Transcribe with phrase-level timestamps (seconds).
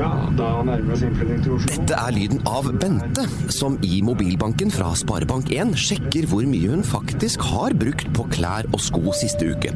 [0.00, 1.74] Ja, da nærmer vi oss innflytting til Oslo.
[1.74, 7.44] Dette er lyden av Bente, som i mobilbanken fra Sparebank1 sjekker hvor mye hun faktisk
[7.50, 9.74] har brukt på klær og sko siste uke.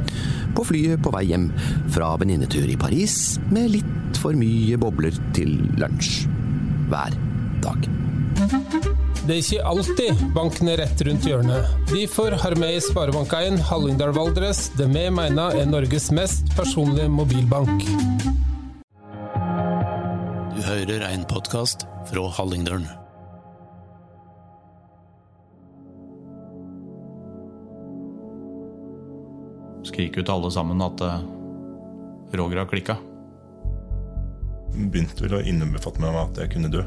[0.56, 1.50] På flyet på vei hjem
[1.92, 6.24] fra venninnetur i Paris med litt for mye bobler til lunsj.
[6.88, 7.18] Hver
[7.66, 7.90] dag.
[9.24, 11.76] Det er ikke alltid banken er rett rundt hjørnet.
[11.92, 17.84] Derfor har vi i Sparebank1 Hallingdal Valdres det vi mener er Norges mest personlige mobilbank.
[20.84, 22.82] Hører en podkast fra Hallingdølen.
[29.88, 31.24] Skrik ut alle sammen at eh,
[32.36, 32.98] Roger har klikka.
[34.74, 36.84] Begynte vel å innbefatte meg at jeg kunne dø.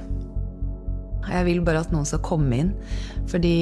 [1.32, 2.74] Jeg vil bare at noen skal komme inn,
[3.34, 3.56] fordi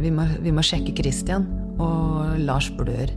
[0.00, 1.44] vi må, vi må sjekke Christian.
[1.76, 3.12] Og Lars blør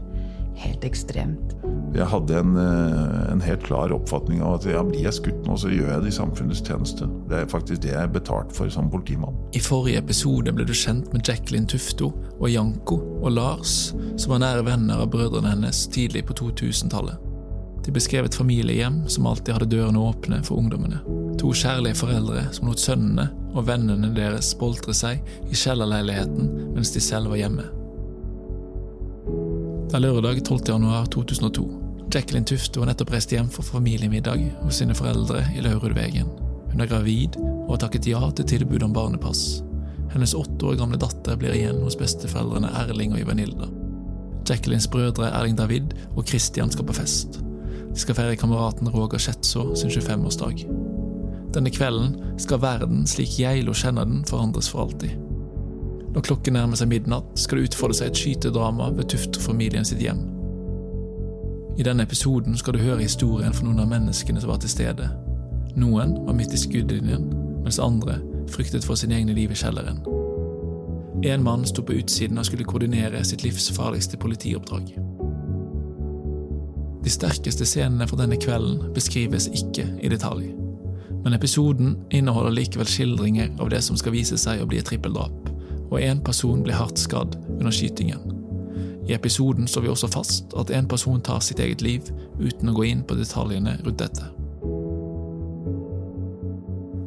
[0.60, 1.56] helt ekstremt.
[1.90, 5.56] Jeg hadde en, eh, en, helt klar oppfatning av at ja, blir jeg skutt nå,
[5.58, 7.08] så gjør jeg det i samfunnets tjeneste.
[7.30, 9.34] Det er faktisk det jeg er betalt for som politimann.
[9.58, 13.74] I forrige episode ble du kjent med Jacqueline Tufto og Janko og Lars,
[14.16, 17.18] som var nære venner av brødrene hennes tidlig på 2000-tallet.
[17.84, 21.00] De beskrev et familiehjem som alltid hadde dørene åpne for ungdommene.
[21.40, 27.02] To kjærlige foreldre som lot sønnene og vennene deres boltre seg i kjellerleiligheten mens de
[27.02, 27.66] selv var hjemme.
[29.90, 31.79] Det er lørdag 12.
[32.10, 32.14] januar 2002.
[32.14, 36.26] Jacqueline Tufte har nettopp reist hjem for familiemiddag hos sine foreldre i Laurudvegen.
[36.72, 39.62] Hun er gravid og har takket ja til tilbud om barnepass.
[40.12, 43.68] Hennes åtte år gamle datter blir igjen hos besteforeldrene Erling og Ivanilda.
[44.48, 47.40] Jacquelines brødre Erling David og Christian skal på fest.
[47.92, 50.66] De skal feire kameraten Roger Schetzo sin 25-årsdag.
[51.54, 55.14] Denne kvelden skal verden slik Geilo kjenner den, forandres for alltid.
[56.10, 60.39] Når klokken nærmer seg midnatt, skal det utfolde seg et skytedrama ved Tufte-familien sitt hjem.
[61.78, 65.06] I denne episoden skal du høre historien fra noen av menneskene som var til stede.
[65.78, 67.28] Noen var midt i skuddlinjen,
[67.64, 68.18] mens andre
[68.50, 70.02] fryktet for sin egne liv i kjelleren.
[71.24, 74.94] En mann sto på utsiden og skulle koordinere sitt livs farligste politioppdrag.
[77.04, 80.50] De sterkeste scenene fra denne kvelden beskrives ikke i detalj,
[81.24, 85.50] men episoden inneholder likevel skildringer av det som skal vise seg å bli et trippeldrap
[85.90, 88.39] og én person ble hardt skadd under skytingen.
[89.10, 92.06] I episoden står vi også fast at en person tar sitt eget liv,
[92.38, 94.28] uten å gå inn på detaljene rundt dette.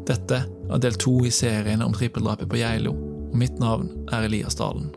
[0.09, 2.91] Dette er del to i serien om trippeldrapet på Geilo,
[3.31, 4.89] og mitt navn er Elias Dalen.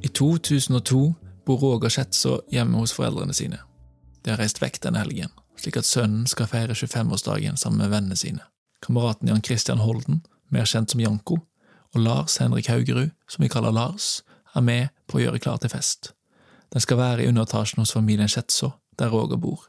[0.00, 1.02] I 2002
[1.44, 3.60] bor Roger Schetså hjemme hos foreldrene sine.
[4.24, 8.16] De har reist vekk denne helgen, slik at sønnen skal feire 25-årsdagen sammen med vennene
[8.16, 8.48] sine.
[8.80, 11.42] Kameraten Jan Christian Holden mer kjent som Janko,
[11.94, 14.22] og Lars Henrik Haugerud, som vi kaller Lars,
[14.54, 16.12] er med på å gjøre klar til fest.
[16.72, 19.64] Den skal være i underetasjen hos familien Kjetso, der Roger bor.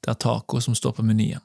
[0.00, 1.44] Det er taco som står på menyen.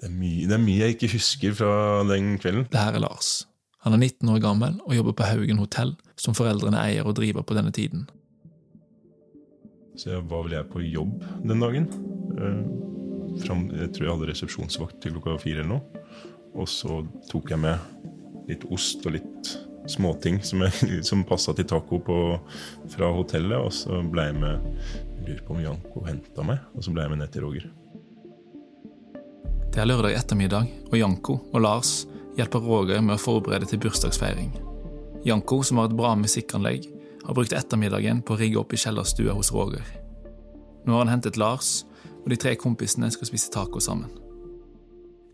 [0.00, 1.74] Det er, mye, det er mye jeg ikke husker fra
[2.10, 2.66] den kvelden.
[2.72, 3.46] Det her er Lars.
[3.86, 7.44] Han er 19 år gammel og jobber på Haugen hotell, som foreldrene eier og driver
[7.46, 8.06] på denne tiden.
[9.96, 11.86] Så jeg var vel jeg på jobb den dagen.
[12.34, 12.62] Eh,
[13.44, 16.04] jeg tror jeg hadde resepsjonsvakt til klokka fire eller noe.
[16.54, 17.00] Og så
[17.30, 17.78] tok jeg med
[18.48, 19.54] litt ost og litt
[19.90, 22.18] småting som, jeg, som passa til taco på,
[22.94, 23.58] fra hotellet.
[23.60, 24.68] Og så ble jeg med
[25.24, 27.70] jeg lurer på om Janko henta meg, og så ble jeg med ned til Roger.
[29.72, 31.92] Det er lørdag ettermiddag, og Janko og Lars
[32.36, 34.52] hjelper Roger med å forberede til bursdagsfeiring.
[35.24, 36.90] Janko, som har et bra musikkanlegg,
[37.24, 39.86] har brukt ettermiddagen på å rigge opp i kjellerstua hos Roger.
[40.84, 41.86] Nå har han hentet Lars,
[42.20, 44.12] og de tre kompisene skal spise taco sammen.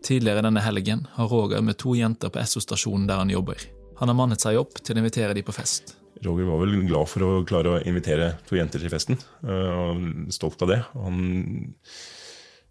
[0.01, 3.59] Tidligere denne helgen har Roger med to jenter på Esso-stasjonen der han jobber.
[4.01, 5.95] Han har mannet seg opp til å invitere de på fest.
[6.25, 10.33] Roger var vel glad for å klare å invitere to jenter til festen, eh, og
[10.33, 10.79] stolt av det.
[10.93, 11.75] Han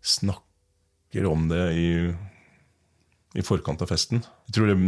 [0.03, 1.89] snakker om det i,
[3.39, 4.23] i forkant av festen.
[4.51, 4.79] Jeg tror det,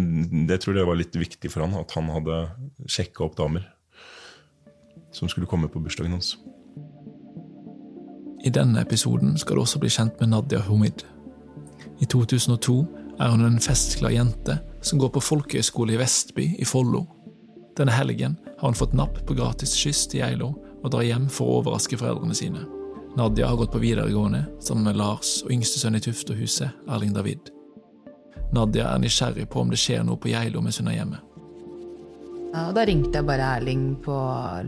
[0.51, 2.43] det tror det var litt viktig for han at han hadde
[2.91, 3.67] sjekka opp damer
[5.13, 6.37] som skulle komme på bursdagen hans.
[8.43, 11.05] I denne episoden skal du også bli kjent med Nadia Humid.
[12.03, 12.75] I 2002
[13.23, 17.05] er hun en festglad jente som går på folkehøyskole i Vestby i Follo.
[17.79, 20.49] Denne helgen har hun fått napp på gratis skyss til Geilo
[20.83, 22.65] og drar hjem for å overraske foreldrene sine.
[23.15, 27.53] Nadia har gått på videregående sammen med Lars og yngste sønn i Tuftehuset, Erling David.
[28.57, 31.23] Nadia er nysgjerrig på om det skjer noe på Geilo mens hun er hjemme.
[32.53, 34.17] Ja, og da ringte jeg bare Erling på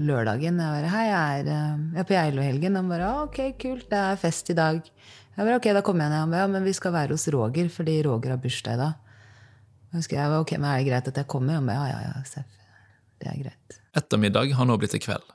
[0.00, 0.62] lørdagen.
[0.62, 3.98] Jeg bare 'Hei, jeg er, eh, jeg er på Geilo-helgen.' Han bare 'Ok, kult, det
[3.98, 4.88] er fest i dag'.
[5.34, 6.20] Jeg bare, ok, da kommer jeg ned.
[6.22, 8.90] Han bare, ja, men vi skal være hos Roger, fordi Roger har bursdag da.
[9.94, 11.54] Jeg jeg bare, ok, men Er det greit at jeg kommer?
[11.54, 12.46] Han ja, ja, ja, Seff.
[13.18, 13.80] Det er greit.
[13.94, 15.26] Ettermiddag har nå blitt til kveld.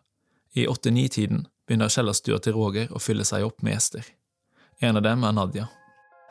[0.55, 4.05] I åtte-ni-tiden begynner kjellerstua til Roger å fylle seg opp med gjester.
[4.81, 5.67] En av dem er Nadia.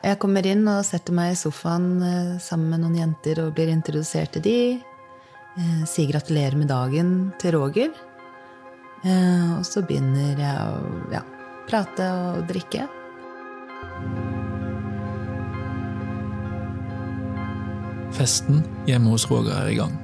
[0.03, 3.71] Jeg kommer inn og setter meg i sofaen eh, sammen med noen jenter og blir
[3.71, 4.59] introdusert til de.
[5.59, 7.91] Eh, sier gratulerer med dagen til Roger.
[9.03, 11.25] Eh, og så begynner jeg å ja,
[11.67, 12.87] prate og drikke.
[18.19, 19.95] Festen hjemme hos Roger er i gang.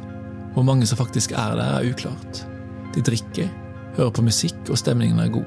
[0.54, 2.46] Hvor mange som faktisk er der, er uklart.
[2.96, 3.50] De drikker,
[3.98, 5.46] hører på musikk, og stemningen er god.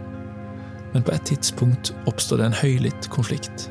[0.93, 3.71] Men på et tidspunkt oppstår det en høylytt konflikt.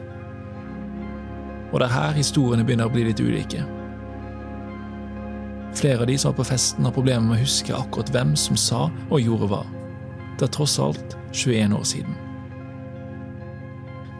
[1.71, 3.62] Og det er her historiene begynner å bli litt ulike.
[5.77, 8.57] Flere av de som var på festen, har problemer med å huske akkurat hvem som
[8.57, 9.65] sa og gjorde hva.
[10.39, 12.27] Det er tross alt 21 år siden.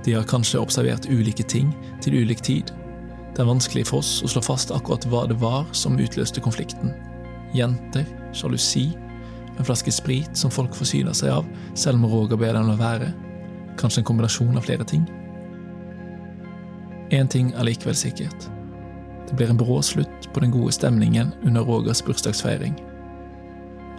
[0.08, 2.70] De har kanskje observert ulike ting til ulik tid.
[3.36, 6.94] Det er vanskelig for oss å slå fast akkurat hva det var som utløste konflikten.
[7.52, 8.86] Jenter, sjalusi,
[9.58, 13.10] en flaske sprit som folk forsyner seg av, selv om Roger ber dem la være.
[13.76, 15.04] Kanskje en kombinasjon av flere ting.
[17.12, 18.48] Én ting er likevel sikkert.
[19.28, 22.78] Det blir en brå slutt på den gode stemningen under Rogers bursdagsfeiring.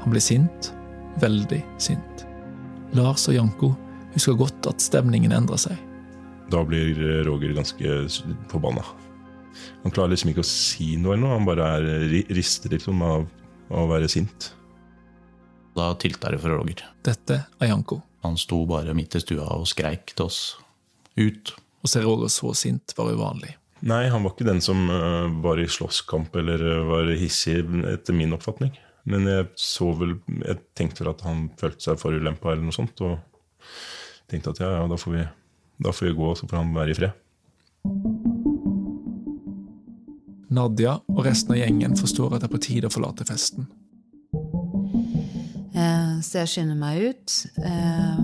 [0.00, 0.72] Han blir sint,
[1.20, 2.24] veldig sint.
[2.96, 3.74] Lars og Janko
[4.14, 5.84] husker godt at stemningen endrer seg.
[6.48, 6.96] Da blir
[7.26, 7.98] Roger ganske
[8.48, 8.84] forbanna.
[9.82, 11.36] Han klarer liksom ikke å si noe, eller noe.
[11.36, 13.26] han bare er, rister liksom av,
[13.68, 14.52] av å være sint.
[15.76, 16.84] Da tilta det for Roger.
[17.06, 18.00] Dette er Janko.
[18.26, 20.42] Han sto bare midt i stua og skreik til oss.
[21.18, 21.54] Ut.
[21.82, 23.54] Å se Roger så sint var uvanlig.
[23.86, 28.16] Nei, han var ikke den som uh, var i slåsskamp eller uh, var hissig, etter
[28.16, 28.72] min oppfatning.
[29.08, 32.98] Men jeg så vel Jeg tenkte vel at han følte seg forulempa eller noe sånt.
[33.06, 33.20] Og
[34.28, 35.22] tenkte at ja, ja, da får vi,
[35.78, 37.24] da får vi gå, så får han være i fred.
[40.48, 43.68] Nadia og resten av gjengen forstår at det er på tide å forlate festen.
[45.78, 47.36] Eh, så jeg skynder meg ut.
[47.62, 48.22] Eh,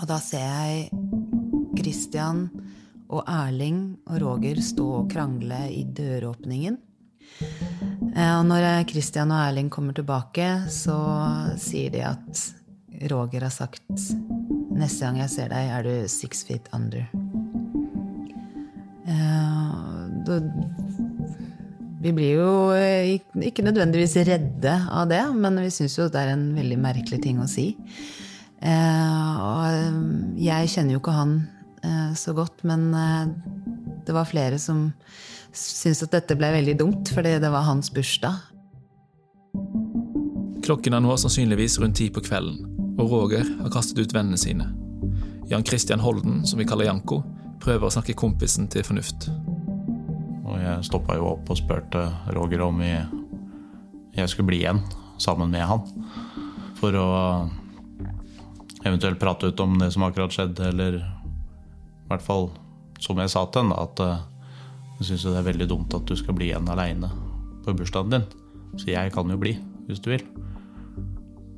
[0.00, 0.88] og da ser jeg
[1.78, 2.46] Christian
[3.10, 6.78] og Erling og Roger stå og krangle i døråpningen.
[7.40, 10.96] Eh, og når Christian og Erling kommer tilbake, så
[11.60, 12.46] sier de at
[13.12, 13.84] Roger har sagt
[14.80, 17.04] Neste gang jeg ser deg, er du six feet under.
[22.00, 22.72] Vi blir jo
[23.44, 27.42] ikke nødvendigvis redde av det, men vi syns jo det er en veldig merkelig ting
[27.42, 27.74] å si.
[28.60, 29.64] Og
[30.40, 31.34] jeg kjenner jo ikke han
[32.16, 32.88] så godt, men
[34.06, 34.92] det var flere som
[35.52, 38.38] syntes at dette ble veldig dumt, fordi det var hans bursdag.
[40.64, 42.69] Klokken er nå sannsynligvis rundt ti på kvelden,
[43.00, 44.66] og Roger har kastet ut vennene sine.
[45.48, 47.22] Jan Christian Holden, som vi kaller Janko,
[47.60, 49.30] prøver å snakke kompisen til fornuft.
[50.44, 52.04] Og jeg stoppa jo opp og spurte
[52.36, 54.82] Roger om jeg skulle bli igjen
[55.20, 55.82] sammen med han.
[56.80, 57.08] For å
[58.84, 62.50] eventuelt prate ut om det som akkurat skjedde, eller i hvert fall
[63.00, 64.04] som jeg sa til henne, at
[65.00, 67.08] jeg syns det er veldig dumt at du skal bli igjen aleine
[67.64, 68.28] på bursdagen din.
[68.76, 69.56] Så jeg kan jo bli,
[69.88, 70.24] hvis du vil.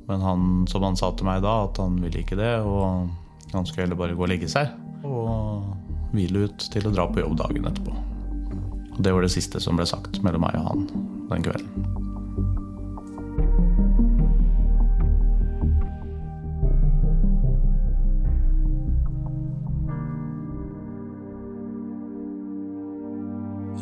[0.07, 3.09] Men han, som han sa til meg da, at han ville ikke det, og
[3.53, 4.73] han skulle heller bare gå og legge seg.
[5.07, 5.63] Og
[6.13, 7.95] hvile ut til å dra på jobb dagen etterpå.
[8.93, 10.87] Og det var det siste som ble sagt mellom meg og han
[11.31, 12.01] den kvelden.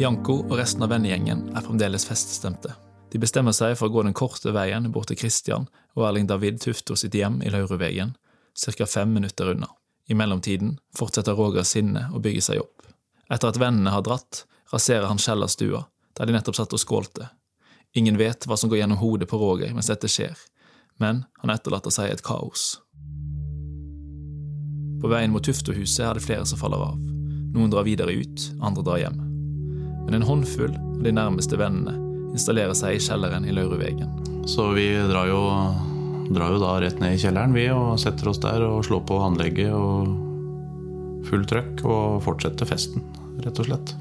[0.02, 2.72] Janko og resten av vennegjengen er fremdeles feststemte.
[3.12, 6.62] De bestemmer seg for å gå den korte veien bort til Christian og Erling David
[6.64, 8.14] Tufto sitt hjem i Laurevegen,
[8.56, 8.86] ca.
[8.88, 9.68] fem minutter unna.
[10.08, 12.88] I mellomtiden fortsetter Roger sinne å bygge seg opp.
[13.32, 15.86] Etter at vennene har dratt, raserer han Kjellerstua,
[16.18, 17.28] der de nettopp satt og skålte.
[18.00, 20.38] Ingen vet hva som går gjennom hodet på Roger mens dette skjer,
[21.00, 22.78] men han etterlater seg et kaos.
[25.02, 27.00] På veien mot Tuftohuset er det flere som faller av.
[27.52, 29.20] Noen drar videre ut, andre drar hjem.
[30.06, 34.12] Men en håndfull av de nærmeste vennene installerer seg i kjelleren i Laurevegen.
[34.50, 35.42] Så vi drar jo,
[36.34, 39.20] drar jo da rett ned i kjelleren, vi, og setter oss der og slår på
[39.22, 40.12] anlegget og
[41.28, 43.04] full trøkk og fortsetter festen,
[43.44, 43.94] rett og slett.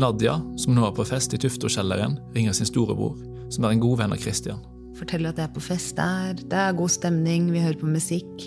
[0.00, 3.18] Nadia, som nå er på fest i Tufto-kjelleren, ringer sin storebror,
[3.52, 4.62] som er en god venn av Christian.
[4.96, 8.46] Forteller at jeg er på fest der, det er god stemning, vi hører på musikk.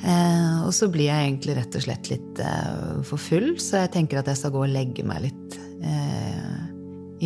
[0.00, 3.94] Eh, og så blir jeg egentlig rett og slett litt eh, for full, så jeg
[3.96, 6.60] tenker at jeg skal gå og legge meg litt eh,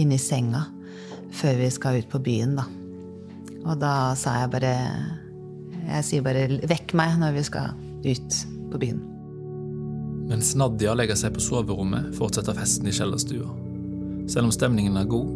[0.02, 0.64] inn i senga
[1.34, 2.66] før vi skal ut på byen, da.
[3.64, 4.74] Og da sa jeg bare
[5.84, 7.74] Jeg sier bare 'vekk meg' når vi skal
[8.04, 8.36] ut
[8.72, 9.02] på byen.
[10.28, 13.48] Mens Nadia legger seg på soverommet, fortsetter festen i kjellerstua.
[14.26, 15.28] Selv om stemningen er god,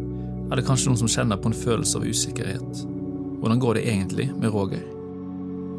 [0.51, 2.81] er det kanskje noen som kjenner på en følelse av usikkerhet.
[3.39, 4.81] Hvordan går det egentlig med Roger?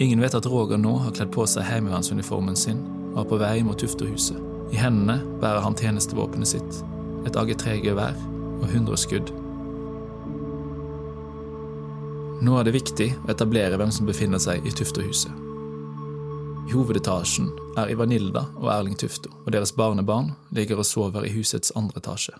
[0.00, 2.78] Ingen vet at Roger nå har kledd på seg heimevernsuniformen sin
[3.16, 4.38] og er på vei mot Tufterhuset.
[4.70, 6.82] I hendene bærer han tjenestevåpenet sitt,
[7.26, 8.14] et AG3-gevær
[8.60, 9.32] og 100 skudd.
[12.40, 15.32] Nå er det viktig å etablere hvem som befinner seg i Tufterhuset.
[16.70, 21.75] I hovedetasjen er Ivanilda og Erling Tufto, og deres barnebarn ligger og sover i husets
[21.76, 22.32] andre etasje.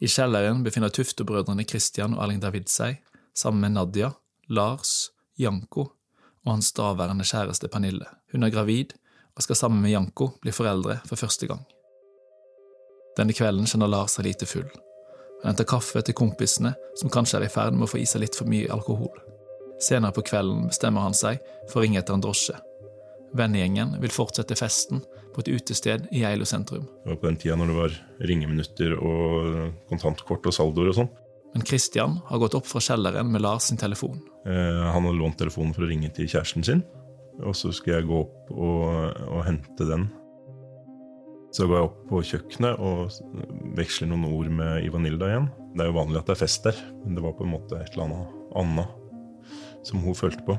[0.00, 3.02] I kjelleren befinner Tufto-brødrene Christian og Erling David seg,
[3.36, 4.14] sammen med Nadia,
[4.48, 8.08] Lars, Janko og hans daværende kjæreste Pernille.
[8.32, 8.96] Hun er gravid
[9.34, 11.66] og skal sammen med Janko bli foreldre for første gang.
[13.18, 14.72] Denne kvelden kjenner Lars seg lite full.
[15.42, 18.24] Han henter kaffe til kompisene, som kanskje er i ferd med å få i seg
[18.24, 19.12] litt for mye alkohol.
[19.82, 22.56] Senere på kvelden bestemmer han seg for å ringe etter en drosje.
[23.34, 25.02] Vennegjengen vil fortsette festen
[25.34, 26.86] på et utested i Geilo sentrum.
[27.02, 27.96] Det var på den tida når det var
[28.30, 29.54] ringeminutter og
[29.90, 31.12] kontantkort og saldoer og sånn.
[31.54, 34.18] Men Christian har gått opp fra kjelleren med Lars sin telefon.
[34.46, 36.82] Eh, han hadde lånt telefonen for å ringe til kjæresten sin,
[37.42, 40.08] og så skulle jeg gå opp og, og hente den.
[41.54, 45.46] Så går jeg opp på kjøkkenet og veksler noen ord med Ivanilda igjen.
[45.74, 47.78] Det er jo vanlig at det er fest der, men det var på en måte
[47.78, 49.03] et eller annet annet
[49.84, 50.56] som hun følte på.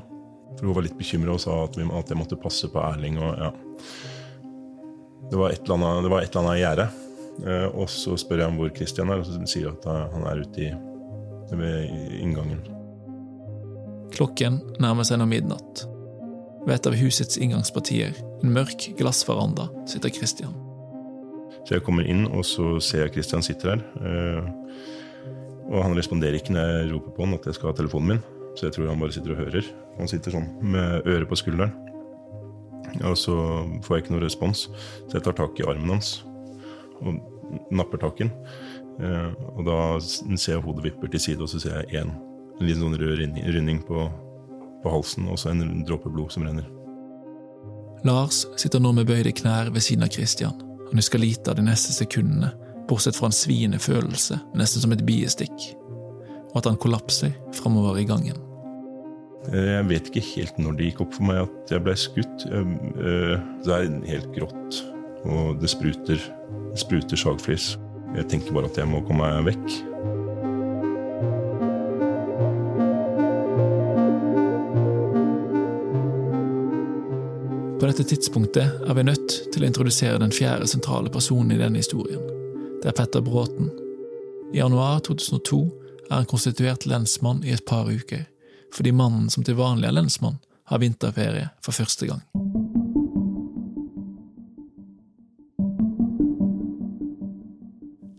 [0.56, 3.18] For hun var litt bekymra og sa at, vi, at, jeg måtte passe på Erling.
[3.20, 3.50] og ja.
[5.30, 6.88] Det var et eller annet, det var et eller i gjerdet.
[7.44, 10.24] Eh, og så spør jeg om hvor Christian er, og så sier jeg at han
[10.30, 10.70] er ute i,
[11.52, 12.62] ved inngangen.
[14.14, 15.84] Klokken nærmer seg nå midnatt.
[16.66, 20.54] Ved et av husets inngangspartier, en mørk glassveranda, sitter Christian.
[21.66, 23.84] Så jeg kommer inn, og så ser jeg Christian sitter her.
[24.00, 24.48] Eh,
[25.66, 28.24] og han responderer ikke når jeg roper på han at jeg skal ha telefonen min.
[28.56, 29.68] Så jeg tror han bare sitter og hører.
[29.98, 31.74] Han sitter sånn med øret på skulderen.
[33.04, 33.34] Og så
[33.84, 34.68] får jeg ikke noe respons,
[35.08, 36.22] så jeg tar tak i armen hans
[37.02, 37.18] og
[37.74, 38.32] napper tak i den.
[39.04, 42.14] Eh, og da ser jeg hodet vipper til side, og så ser jeg én
[42.56, 43.20] en liten sånn rød
[43.52, 44.06] rynning på,
[44.80, 46.64] på halsen, og så en dråpe blod som renner.
[48.06, 50.56] Lars sitter nå med bøyde knær ved siden av Christian.
[50.86, 52.52] Han husker lite av de neste sekundene,
[52.88, 55.70] bortsett fra en sviende følelse, nesten som et biestikk,
[56.54, 58.45] og at han kollapser framover i gangen.
[59.52, 62.46] Eh, jeg vet ikke helt når det gikk opp for meg at jeg ble skutt.
[62.50, 63.34] Eh,
[63.66, 64.80] det er helt grått,
[65.24, 66.22] og det spruter,
[66.72, 67.74] det spruter sagflis.
[68.16, 69.96] Jeg tenker bare at jeg må komme meg vekk.
[77.76, 81.78] På dette tidspunktet er vi nødt til å introdusere den fjerde sentrale personen i denne
[81.78, 82.22] historien.
[82.82, 83.68] Det er Petter Bråten.
[84.54, 85.60] I januar 2002
[86.08, 88.24] er han konstituert lensmann i et par uker,
[88.76, 90.36] fordi mannen som til vanlig er lensmann,
[90.68, 92.22] har vinterferie for første gang.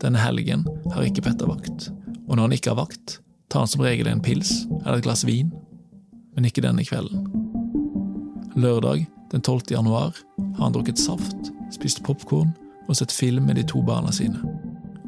[0.02, 1.90] Denne helgen har ikke Petter vakt,
[2.26, 3.18] og når han ikke har vakt,
[3.50, 5.52] tar han som regel en pils eller et glass vin,
[6.34, 7.26] men ikke denne kvelden.
[8.58, 9.60] Lørdag den 12.
[9.70, 10.16] januar
[10.56, 12.54] har han drukket saft, spist popkorn
[12.88, 14.40] og sett film med de to barna sine.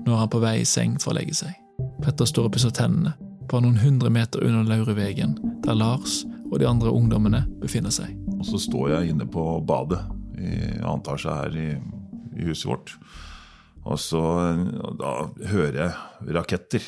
[0.04, 1.56] Nå er han på vei i seng for å legge seg.
[2.04, 3.14] Petter står og pusser tennene,
[3.50, 8.14] bare noen hundre meter under Laurevegen, der Lars og de andre ungdommene befinner seg.
[8.38, 10.00] Og så står jeg inne på badet
[10.40, 11.70] i annen etasje her i,
[12.38, 12.94] i huset vårt.
[13.88, 14.20] Og så
[15.00, 15.14] da
[15.50, 16.84] hører jeg raketter.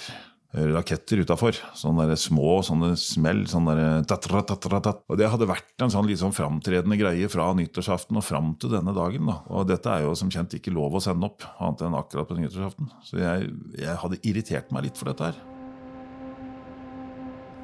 [0.53, 1.57] Hører raketter utafor.
[1.79, 3.47] Sånne der små sånne smell.
[3.49, 4.03] Sånne der.
[4.05, 8.93] Og det hadde vært en sånn sånn framtredende greie fra nyttårsaften og fram til denne
[8.97, 9.31] dagen.
[9.31, 9.39] Da.
[9.49, 12.37] Og dette er jo som kjent ikke lov å sende opp, annet enn akkurat på
[12.37, 12.93] nyttårsaften.
[13.09, 13.49] Så jeg,
[13.81, 15.41] jeg hadde irritert meg litt for dette her.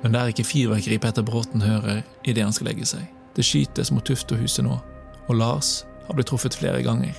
[0.02, 3.06] Men det er ikke fyrverkeri Petter Bråten hører idet han skal legge seg.
[3.34, 4.78] Det skytes mot Tuftohuset nå,
[5.28, 7.16] og Lars har blitt truffet flere ganger.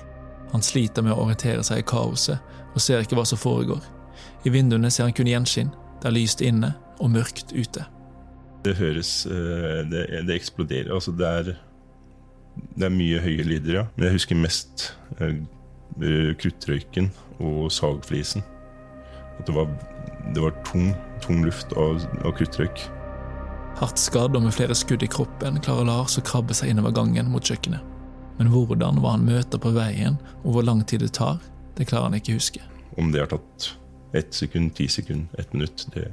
[0.53, 2.39] Han sliter med å orientere seg i kaoset
[2.73, 3.81] og ser ikke hva som foregår.
[4.47, 5.71] I vinduene ser han kun gjenskinn.
[5.99, 7.85] Det er lyst inne og mørkt ute.
[8.63, 10.91] Det høres eh, Det, det eksploderer.
[10.93, 11.53] Altså, det er,
[12.75, 13.85] det er mye høye lyder, ja.
[13.95, 15.39] Men jeg husker mest eh,
[16.39, 18.43] kruttrøyken og sagflisen.
[19.39, 19.69] At det var,
[20.35, 20.91] det var tung,
[21.23, 22.85] tung luft og av kruttrøyk.
[23.79, 27.29] Hardt skadd og med flere skudd i kroppen klarer Lars å krabbe seg innover gangen
[27.31, 27.85] mot kjøkkenet.
[28.39, 31.39] Men hvordan, hva han møter på veien, og hvor lang tid det tar,
[31.75, 32.63] det klarer han ikke huske.
[32.99, 33.69] Om det har tatt
[34.15, 36.09] ett sekund, ti sekund, ett minutt, det,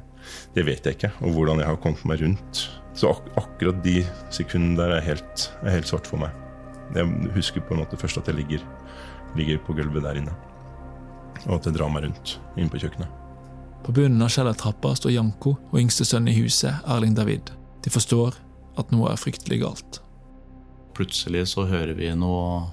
[0.55, 1.13] det, vet jeg ikke.
[1.23, 2.65] Og hvordan jeg har kommet meg rundt.
[2.97, 4.01] Så ak akkurat de
[4.35, 6.35] sekundene der er helt, er helt, svart for meg.
[6.95, 8.67] Jeg husker på en måte først at jeg ligger,
[9.39, 10.35] ligger på gulvet der inne.
[11.47, 13.26] Og at jeg drar meg rundt inn på kjøkkenet.
[13.87, 17.53] På bunnen av kjellertrappa står Janko og yngste sønn i huset, Erling David.
[17.85, 18.35] De forstår
[18.83, 20.01] at noe er fryktelig galt.
[20.99, 22.65] Plutselig så hører vi noe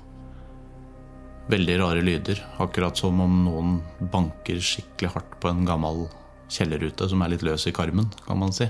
[1.53, 2.41] veldig rare lyder.
[2.63, 3.75] Akkurat som om noen
[4.09, 6.07] banker skikkelig hardt på en gammel
[6.49, 8.65] kjellerrute som er litt løs i karmen, kan man si.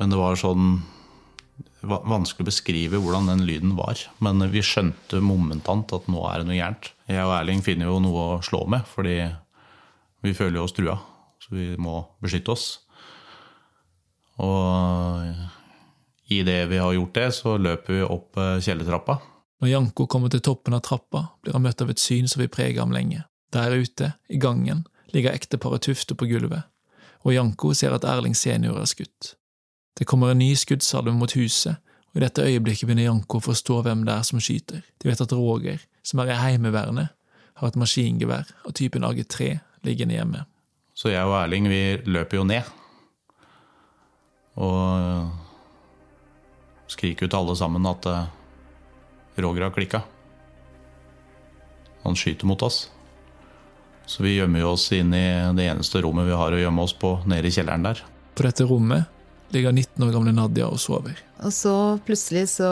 [0.00, 0.80] Men det var sånn
[1.86, 4.02] vanskelig å beskrive hvordan den lyden var.
[4.18, 6.90] Men vi skjønte momentant at nå er det noe gærent.
[7.06, 9.20] Jeg og Erling finner jo noe å slå med, fordi
[10.24, 10.98] vi føler oss trua.
[11.40, 12.66] Så vi må beskytte oss.
[14.40, 15.24] Og
[16.32, 19.18] idet vi har gjort det, så løper vi opp eh, kjellertrappa.
[19.60, 22.52] Når Janko kommer til toppen av trappa, blir han møtt av et syn som vil
[22.52, 23.26] prege ham lenge.
[23.52, 26.68] Der ute, i gangen, ligger ekteparet Tufte på gulvet,
[27.26, 29.34] og Janko ser at Erling senior er skutt.
[29.98, 33.80] Det kommer en ny skuddsalve mot huset, og i dette øyeblikket begynner Janko å forstå
[33.84, 34.84] hvem det er som skyter.
[35.02, 37.10] De vet at Roger, som er i Heimevernet,
[37.60, 40.44] har et maskingevær av typen AG3 liggende hjemme.
[40.94, 42.68] Så jeg og Erling vi løper jo ned.
[44.60, 45.30] Og
[46.90, 48.24] skriker ut alle sammen at eh,
[49.40, 50.02] Roger har klikka.
[52.02, 52.88] Han skyter mot oss.
[54.10, 56.96] Så vi gjemmer jo oss inn i det eneste rommet vi har å gjemme oss
[56.98, 58.02] på, nede i kjelleren der.
[58.34, 59.06] På dette rommet
[59.54, 61.20] ligger 19 år gamle Nadia og sover.
[61.44, 61.74] Og så
[62.06, 62.70] plutselig så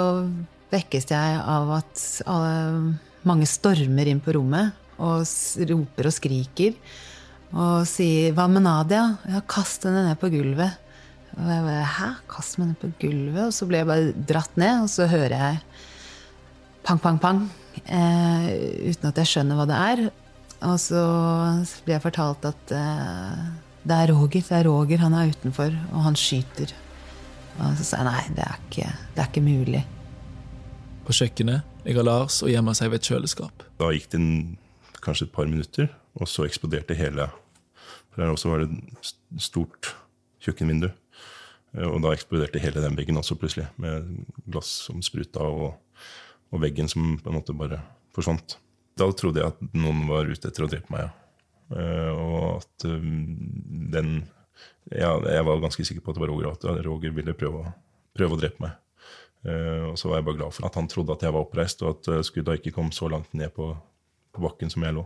[0.72, 2.96] vekkes jeg av at alle,
[3.28, 5.24] mange stormer inn på rommet og
[5.70, 6.74] roper og skriker.
[7.52, 10.76] Og sier 'hva med Nadia?' Ja, kast henne ned på gulvet.
[11.38, 12.10] Og jeg bare 'hæ?
[12.28, 15.36] Kast meg ned på gulvet?' Og så ble jeg bare dratt ned, og så hører
[15.38, 15.60] jeg
[16.84, 17.50] pang, pang, pang.
[17.86, 20.10] Eh, uten at jeg skjønner hva det er.
[20.66, 21.02] Og så
[21.84, 23.42] blir jeg fortalt at eh,
[23.84, 26.72] det er Roger, det er Roger, han er utenfor, og han skyter.
[27.58, 29.84] Og så sa jeg nei, det er ikke, det er ikke mulig.
[31.06, 33.64] På kjøkkenet ligger Lars og gjemmer seg ved et kjøleskap.
[33.80, 34.58] Da gikk det en,
[35.04, 35.88] kanskje et par minutter,
[36.18, 37.28] og så eksploderte hele
[38.10, 39.12] For der også var det et
[39.42, 39.92] stort
[40.42, 40.88] kjøkkenvindu.
[41.76, 45.76] Eh, Og da eksploderte hele den veggen også plutselig, med glass som spruta, og,
[46.50, 47.80] og veggen som på en måte bare
[48.16, 48.56] forsvant.
[48.98, 51.14] Da trodde jeg at noen var ute etter å drepe meg, ja.
[51.68, 53.36] Eh, Og at um,
[53.92, 54.22] den
[54.90, 57.66] ja, Jeg var ganske sikker på at det var Roger, at Roger ville prøve,
[58.16, 58.72] prøve å drepe meg.
[59.44, 61.82] Eh, Og så var jeg bare glad for at han trodde at jeg var oppreist,
[61.84, 63.68] og at eh, skudda ikke kom så langt ned på,
[64.38, 65.04] på bakken som jeg lå.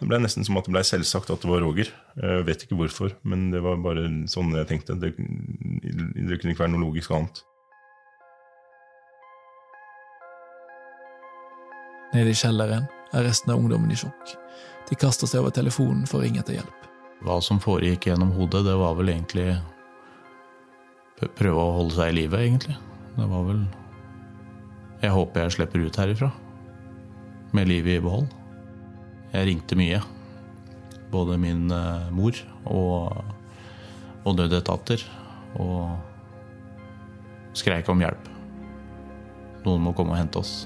[0.00, 1.90] Det ble nesten som at det ble selvsagt at det var Roger.
[2.16, 4.96] Jeg vet ikke hvorfor, men det var bare sånn jeg tenkte.
[4.96, 7.42] Det, det kunne ikke være noe logisk annet.
[12.14, 14.32] Nede i kjelleren er resten av ungdommen i sjokk.
[14.88, 16.88] De kaster seg over telefonen for å ringe etter hjelp.
[17.20, 19.52] Hva som foregikk gjennom hodet, det var vel egentlig
[21.36, 22.74] Prøve å holde seg i live, egentlig.
[23.12, 23.58] Det var vel
[25.02, 26.30] Jeg håper jeg slipper ut herifra.
[27.52, 28.30] Med livet i behold.
[29.30, 30.00] Jeg ringte mye.
[31.10, 32.36] Både min eh, mor
[32.70, 33.24] og,
[34.24, 35.02] og nødetater.
[35.60, 35.96] Og
[37.58, 38.28] skreik om hjelp.
[39.66, 40.64] Noen må komme og hente oss.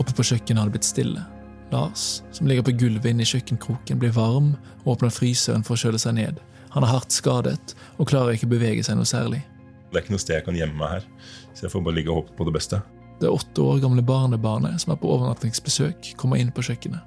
[0.00, 1.22] Oppe på kjøkkenet har det blitt stille.
[1.72, 4.52] Lars, som ligger på gulvet inne i kjøkkenkroken, blir varm
[4.84, 6.42] og åpner fryseren for å kjøle seg ned.
[6.74, 9.40] Han er hardt skadet og klarer ikke å bevege seg noe særlig.
[9.90, 11.08] Det er ikke noe sted jeg kan gjemme meg her,
[11.54, 12.80] så jeg får bare ligge og håpe på det beste.
[13.20, 17.02] Det åtte år gamle barnebarnet som er på overnattingsbesøk, kommer inn på kjøkkenet.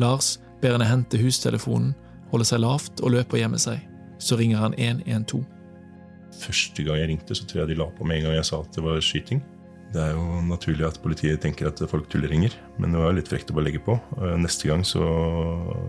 [0.00, 1.92] Lars ber henne hente hustelefonen,
[2.32, 3.82] holde seg lavt og løpe og gjemme seg.
[4.22, 5.42] Så ringer han 112.
[6.42, 8.62] Første gang jeg ringte, så tror jeg de la på med en gang jeg sa
[8.62, 9.42] at det var skyting.
[9.92, 13.50] Det er jo naturlig at politiet tenker at folk tulleringer, men det var litt frekt
[13.52, 13.98] å bare legge på.
[14.22, 15.04] Eh, Neste gang så,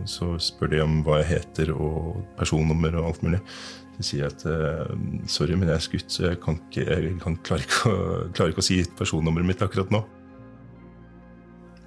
[0.09, 3.39] så spør de om hva jeg heter og personnummer og alt mulig.
[3.93, 4.93] Så sier jeg at eh,
[5.29, 7.97] sorry, men jeg er skutt, så jeg, kan ikke, jeg kan, klarer, ikke å,
[8.33, 10.01] klarer ikke å si personnummeret mitt akkurat nå.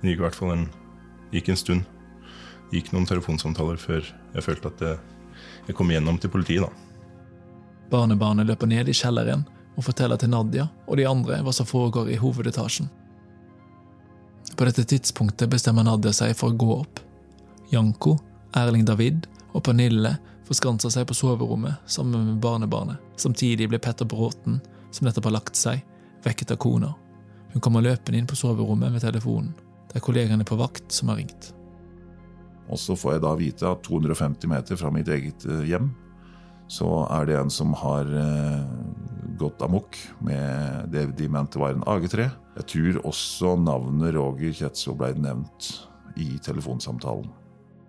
[0.00, 0.66] Det gikk i hvert fall en,
[1.34, 1.88] gikk en stund.
[2.68, 5.00] Det gikk noen telefonsamtaler før jeg følte at jeg,
[5.70, 6.66] jeg kom gjennom til politiet.
[6.66, 6.70] da.
[7.90, 9.44] Barnebarnet løper ned i kjelleren
[9.76, 12.88] og forteller til Nadia og de andre hva som foregår i hovedetasjen.
[14.56, 17.02] På dette tidspunktet bestemmer Nadia seg for å gå opp.
[17.72, 18.14] Janko,
[18.56, 20.14] Erling David og Pernille
[20.46, 23.02] forskanser seg på soverommet sammen med barnebarnet.
[23.20, 25.82] Samtidig blir Petter Bråten, som nettopp har lagt seg,
[26.24, 26.92] vekket av kona.
[27.52, 29.54] Hun kommer løpende inn på soverommet med telefonen.
[29.90, 31.52] Det er kollegaene på vakt som har ringt.
[32.66, 35.92] Og så får jeg da vite at 250 meter fra mitt eget eh, hjem,
[36.68, 38.64] så er det en som har eh,
[39.38, 42.26] gått amok med det de mente var en AG3.
[42.56, 45.70] Jeg tror også navnet Roger Kjetso ble nevnt
[46.18, 47.28] i telefonsamtalen.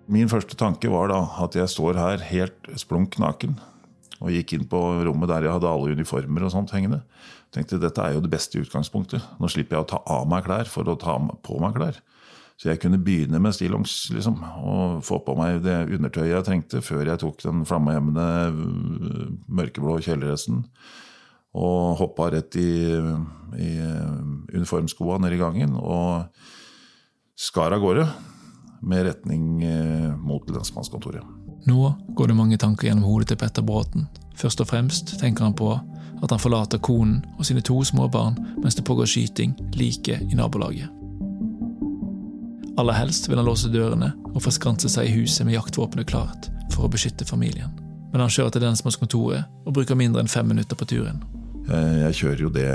[0.07, 3.57] Min første tanke var da at jeg står her helt splunk naken,
[4.23, 7.01] og gikk inn på rommet der jeg hadde alle uniformer og sånt hengende.
[7.53, 9.23] Tenkte dette er jo det beste utgangspunktet.
[9.37, 11.99] Nå slipper jeg å ta av meg klær for å ta på meg klær.
[12.57, 16.81] Så jeg kunne begynne med stillongs liksom, og få på meg det undertøyet jeg trengte
[16.81, 19.27] før jeg tok den flammehemmende øh,
[19.59, 20.63] mørkeblå kjeledressen
[21.57, 22.71] og hoppa rett i,
[23.61, 23.69] i
[24.57, 26.25] uniformskoa ned i gangen og
[27.37, 28.07] skar av gårde
[28.81, 31.23] med retning eh, mot lensmannskontoret.
[31.67, 34.07] Nå går det mange tanker gjennom hodet til Petter Bråten.
[34.37, 35.71] Først og fremst tenker han på
[36.23, 40.37] at han forlater konen og sine to små barn mens det pågår skyting like i
[40.37, 40.89] nabolaget.
[42.77, 46.85] Aller helst vil han låse dørene og forskanse seg i huset med jaktvåpenet klart for
[46.85, 47.73] å beskytte familien.
[48.11, 51.23] Men han kjører til lensmannskontoret og bruker mindre enn fem minutter på turen.
[51.67, 52.69] Jeg kjører jo det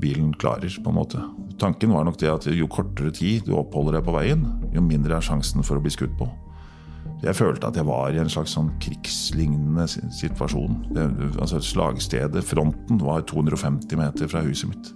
[0.00, 1.22] bilen klarer, på en måte.
[1.60, 5.16] Tanken var nok det at jo kortere tid du oppholder deg på veien, jo mindre
[5.16, 6.28] er sjansen for å bli skutt på.
[7.24, 10.82] Jeg følte at jeg var i en slags sånn krigslignende situasjon.
[10.92, 11.06] Det,
[11.40, 14.92] altså Slagstedet, fronten, var 250 meter fra huset mitt.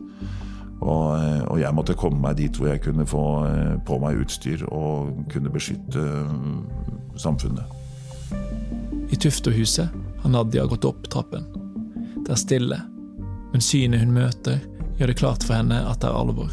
[0.81, 4.21] Og, eh, og jeg måtte komme meg dit hvor jeg kunne få eh, på meg
[4.23, 7.77] utstyr og kunne beskytte eh, samfunnet.
[9.11, 9.93] I Tuftohuset
[10.23, 11.49] har Nadia gått opp trappen.
[12.21, 12.79] Det er stille,
[13.51, 14.61] men synet hun møter,
[15.01, 16.53] gjør det klart for henne at det er alvor.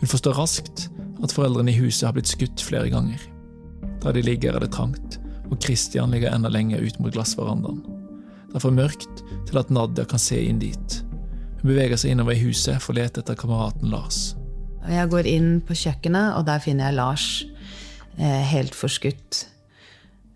[0.00, 0.88] Hun forstår raskt
[1.22, 3.20] at foreldrene i huset har blitt skutt flere ganger.
[4.02, 7.78] Der de ligger er det trangt, og Christian ligger enda lenger ut mot glassverandaen.
[8.50, 10.98] Det er for mørkt til at Nadia kan se inn dit.
[11.62, 14.34] Hun beveger seg innover i huset for å lete etter kameraten Lars.
[14.84, 17.28] Jeg går inn på kjøkkenet, og der finner jeg Lars
[18.18, 19.46] eh, helt forskutt.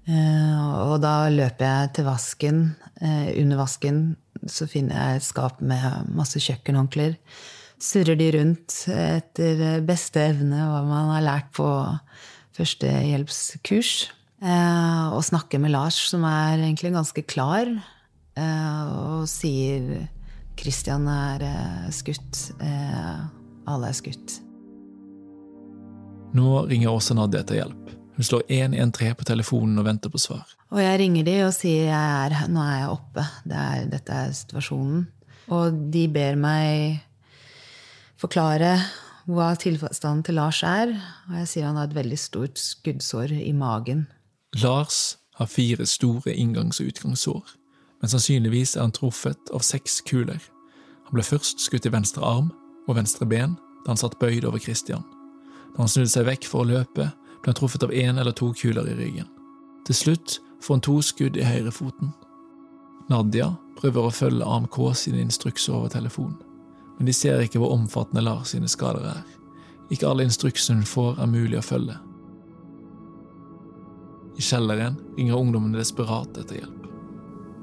[0.09, 2.63] Eh, og da løper jeg til vasken.
[3.03, 4.01] Eh, under vasken
[4.46, 7.16] så finner jeg et skap med masse kjøkkenhåndklær.
[7.79, 11.66] Surrer de rundt etter beste evne, hva man har lært på
[12.59, 13.92] førstehjelpskurs.
[14.38, 17.70] Eh, og snakker med Lars, som er egentlig ganske klar,
[18.38, 20.07] eh, og sier
[20.59, 22.44] Christian er eh, skutt.
[23.68, 24.38] Alle er skutt.
[26.38, 27.98] Nå ringer også Nadia etter hjelp.
[28.19, 30.43] Hun slår 113 på telefonen og venter på svar.
[30.75, 33.27] Og jeg ringer de og sier jeg er, nå er jeg oppe.
[33.47, 35.05] Det er, dette er situasjonen.
[35.55, 36.99] Og de ber meg
[38.19, 38.73] forklare
[39.31, 40.91] hva tilstanden til Lars er.
[41.29, 44.09] Og jeg sier han har et veldig stort skuddsår i magen.
[44.59, 47.55] Lars har fire store inngangs- og utgangssår,
[48.03, 50.43] men sannsynligvis er han truffet av seks kuler.
[51.07, 52.51] Han ble først skutt i venstre arm
[52.89, 53.55] og venstre ben
[53.85, 55.07] da han satt bøyd over Christian.
[55.77, 58.53] Da han snudde seg vekk for å løpe, ble han truffet av én eller to
[58.57, 59.29] kuler i ryggen.
[59.87, 62.12] Til slutt får han to skudd i høyrefoten.
[63.09, 66.37] Nadia prøver å følge AMK sine instrukser over telefonen,
[66.98, 69.22] men de ser ikke hvor omfattende Lars sine skader er.
[69.88, 71.96] Ikke alle instruksene hun får, er mulig å følge.
[74.38, 76.74] I kjelleren ringer ungdommene desperat etter hjelp.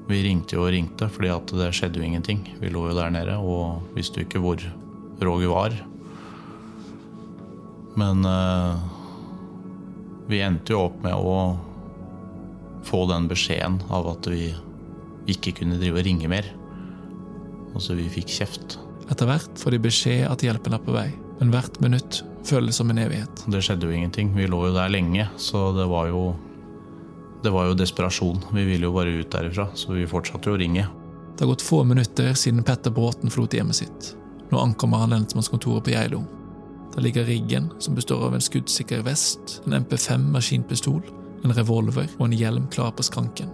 [0.06, 2.42] Vi ringte og ringte, fordi at det skjedde jo ingenting.
[2.60, 4.60] Vi lå jo der nede og visste jo ikke hvor
[5.24, 5.78] Roger var.
[7.96, 8.84] Men eh,
[10.26, 11.56] vi endte jo opp med å
[12.86, 14.50] få den beskjeden av at vi
[15.30, 16.48] ikke kunne drive og ringe mer.
[17.74, 18.78] Og så vi fikk kjeft.
[19.10, 21.08] Etter hvert får de beskjed at hjelpen er på vei,
[21.40, 23.44] men hvert minutt føles som en evighet.
[23.50, 24.32] Det skjedde jo ingenting.
[24.34, 26.34] Vi lå jo der lenge, så det var jo
[27.44, 28.40] Det var jo desperasjon.
[28.50, 30.86] Vi ville jo bare ut derifra, så vi fortsatte jo å ringe.
[31.36, 34.16] Det har gått få minutter siden Petter Bråten forlot hjemmet sitt.
[34.50, 36.24] Nå ankommer han lensmannskontoret på Geilo.
[36.96, 41.02] Der ligger riggen, som består av en skuddsikker vest, en MP5 maskinpistol,
[41.44, 43.50] en revolver og en hjelm klar på skranken.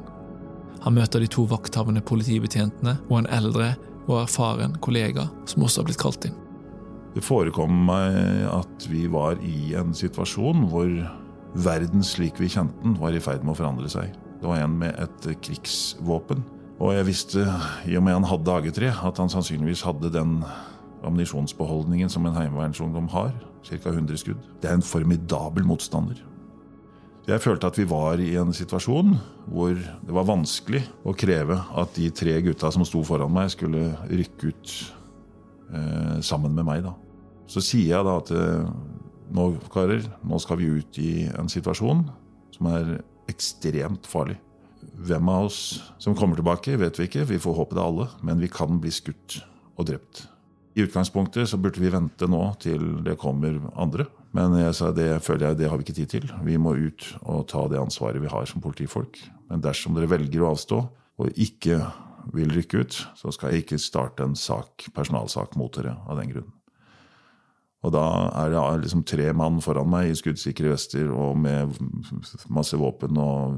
[0.85, 3.73] Han møter de to vakthavende politibetjentene og en eldre
[4.07, 6.39] og erfaren kollega som også har blitt kalt inn.
[7.13, 10.89] Det forekom meg at vi var i en situasjon hvor
[11.67, 14.15] verden slik vi kjente den, var i ferd med å forandre seg.
[14.41, 16.47] Det var en med et krigsvåpen.
[16.83, 17.45] Og jeg visste,
[17.87, 20.41] i og med han hadde AG3, at han sannsynligvis hadde den
[21.07, 23.33] ammunisjonsbeholdningen som en heimevernsungdom har.
[23.63, 23.79] Ca.
[23.79, 24.43] 100 skudd.
[24.63, 26.19] Det er en formidabel motstander.
[27.29, 29.13] Jeg følte at vi var i en situasjon
[29.47, 33.93] hvor det var vanskelig å kreve at de tre gutta som sto foran meg, skulle
[34.11, 34.73] rykke ut
[35.71, 36.83] eh, sammen med meg.
[36.83, 36.97] da.
[37.47, 38.67] Så sier jeg da at eh,
[39.39, 42.03] nå, karer, nå skal vi ut i en situasjon
[42.57, 42.97] som er
[43.31, 44.41] ekstremt farlig.
[44.99, 45.61] Hvem av oss
[46.03, 47.29] som kommer tilbake, vet vi ikke.
[47.31, 48.09] Vi får håpe det er alle.
[48.27, 49.39] Men vi kan bli skutt
[49.79, 50.27] og drept.
[50.75, 54.07] I utgangspunktet så burde vi vente nå til det kommer andre.
[54.33, 56.31] Men jeg sa det føler jeg det har vi ikke tid til.
[56.47, 59.21] Vi må ut og ta det ansvaret vi har som politifolk.
[59.51, 60.81] Men dersom dere velger å avstå
[61.21, 61.83] og ikke
[62.33, 66.33] vil rykke ut, så skal jeg ikke starte en sak, personalsak mot dere av den
[66.33, 66.51] grunn.
[67.83, 68.03] Og da
[68.39, 71.75] er det liksom tre mann foran meg i skuddsikre vester og med
[72.47, 73.57] masse våpen og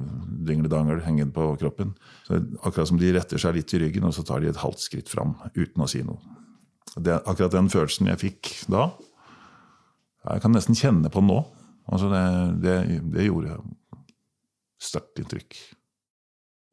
[0.49, 1.93] dingledangel hengende på kroppen.
[2.25, 4.81] Så akkurat som de retter seg litt i ryggen, og så tar de et halvt
[4.81, 6.41] skritt fram uten å si noe.
[6.95, 8.89] Det, akkurat den følelsen jeg fikk da,
[10.25, 11.41] jeg kan nesten kjenne på nå.
[11.91, 12.27] Altså det,
[12.65, 12.77] det,
[13.13, 13.59] det gjorde
[14.81, 15.57] sterkt inntrykk.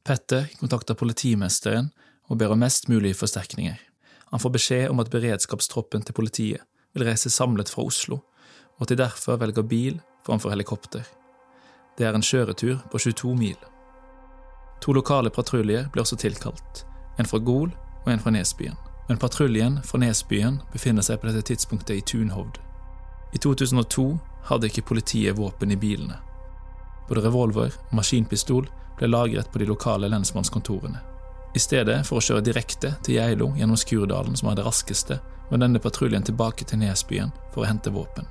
[0.08, 1.92] Petter kontakter politimesteren
[2.32, 3.80] og ber om mest mulig forsterkninger.
[4.32, 6.64] Han får beskjed om at beredskapstroppen til politiet
[6.96, 8.22] vil reise samlet fra Oslo,
[8.78, 11.04] og at de derfor velger bil framfor helikopter.
[11.98, 13.58] Det er en kjøretur på 22 mil.
[14.82, 16.86] To lokale patruljer blir også tilkalt,
[17.20, 17.70] en fra Gol
[18.06, 18.80] og en fra Nesbyen.
[19.12, 22.62] Men patruljen fra Nesbyen befinner seg på dette tidspunktet i Tunhovd.
[23.36, 24.06] I 2002
[24.47, 26.15] hadde ikke politiet våpen i bilene.
[27.10, 31.02] Både revolver og maskinpistol ble lagret på de lokale lensmannskontorene.
[31.52, 35.17] I stedet for å kjøre direkte til Geilo gjennom Skurdalen, som var det raskeste,
[35.50, 38.30] var denne patruljen tilbake til Nesbyen for å hente våpen.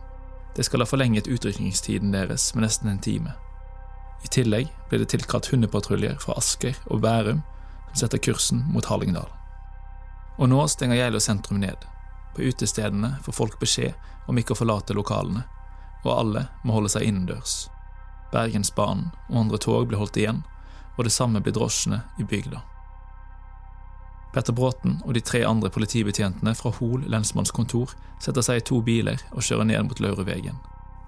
[0.56, 3.34] Det skal ha forlenget utrykningstiden deres med nesten en time.
[4.24, 7.44] I tillegg ble det tilkalt hundepatruljer fra Asker og Bærum
[7.90, 9.28] som setter kursen mot Hallingdal.
[10.40, 11.84] Og nå stenger Geilo sentrum ned.
[12.34, 13.92] På utestedene får folk beskjed
[14.30, 15.44] om ikke å forlate lokalene,
[16.04, 17.66] og alle må holde seg innendørs.
[18.32, 20.42] Bergensbanen og andre tog blir holdt igjen,
[20.96, 22.62] og det samme blir drosjene i bygda.
[24.32, 29.18] Petter Bråten og de tre andre politibetjentene fra Hol lensmannskontor setter seg i to biler
[29.32, 30.60] og kjører ned mot Laurevegen.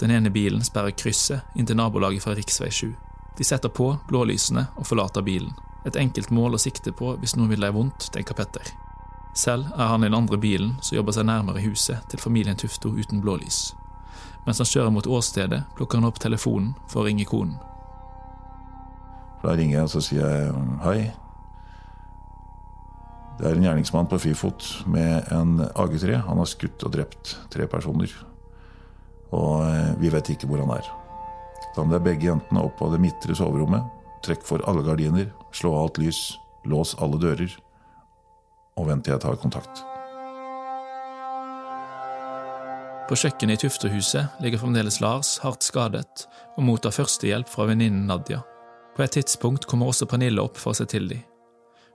[0.02, 2.42] Den ene bilen sperrer krysset inn til nabolaget fra rv.
[2.50, 2.90] 7.
[3.38, 5.54] De setter på blålysene og forlater bilen.
[5.86, 8.66] Et enkelt mål å sikte på hvis noen vil deg vondt, tenker Petter.
[9.34, 12.92] Selv er han i den andre bilen som jobber seg nærmere huset til familien Tufto
[12.92, 13.72] uten blålys.
[14.46, 17.56] Mens han kjører mot åstedet, plukker han opp telefonen for å ringe konen.
[19.42, 20.98] Da ringer jeg og så sier jeg hei.
[23.38, 26.20] Det er en gjerningsmann på frifot med en AG3.
[26.28, 28.12] Han har skutt og drept tre personer.
[29.32, 30.86] Og eh, vi vet ikke hvor han er.
[31.72, 33.88] Da må dere begge jentene opp av det midtre soverommet.
[34.22, 36.20] Trekk for alle gardiner, slå av alt lys,
[36.68, 37.56] lås alle dører,
[38.76, 39.82] og vent til jeg tar kontakt.
[43.08, 48.40] På kjøkkenet i Tuftehuset ligger fremdeles Lars hardt skadet og mottar førstehjelp fra venninnen Nadia.
[48.96, 51.20] På et tidspunkt kommer også Pernille opp for å se til dem.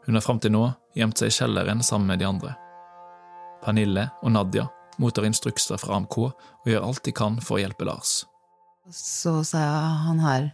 [0.05, 0.63] Hun har fram til nå
[0.95, 2.53] gjemt seg i kjelleren sammen med de andre.
[3.63, 4.67] Pernille og Nadia
[5.01, 8.21] mottar instrukser fra AMK og gjør alt de kan for å hjelpe Lars.
[8.93, 10.47] Så sa jeg han har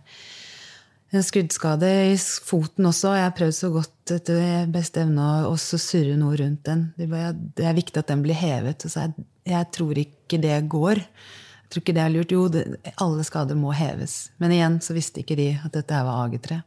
[1.13, 5.53] en skuddskade i foten også, og jeg har prøvd så godt etter beste evne å
[5.59, 6.87] surre noe rundt den.
[6.97, 8.85] Det er viktig at den blir hevet.
[8.87, 11.03] Så jeg, jeg tror ikke det går.
[11.03, 12.33] Jeg tror ikke det er lurt.
[12.33, 12.65] Jo, det,
[12.97, 14.17] alle skader må heves.
[14.41, 16.59] Men igjen så visste ikke de at dette var AG3.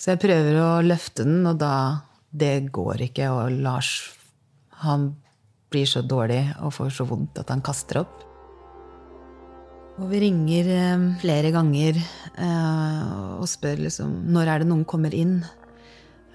[0.00, 1.74] Så jeg prøver å løfte den, og da
[2.30, 3.26] Det går ikke.
[3.34, 4.12] Og Lars,
[4.84, 5.16] han
[5.72, 8.29] blir så dårlig og får så vondt at han kaster opp.
[10.00, 15.12] Og vi ringer eh, flere ganger eh, og spør liksom når er det noen kommer
[15.12, 15.42] inn.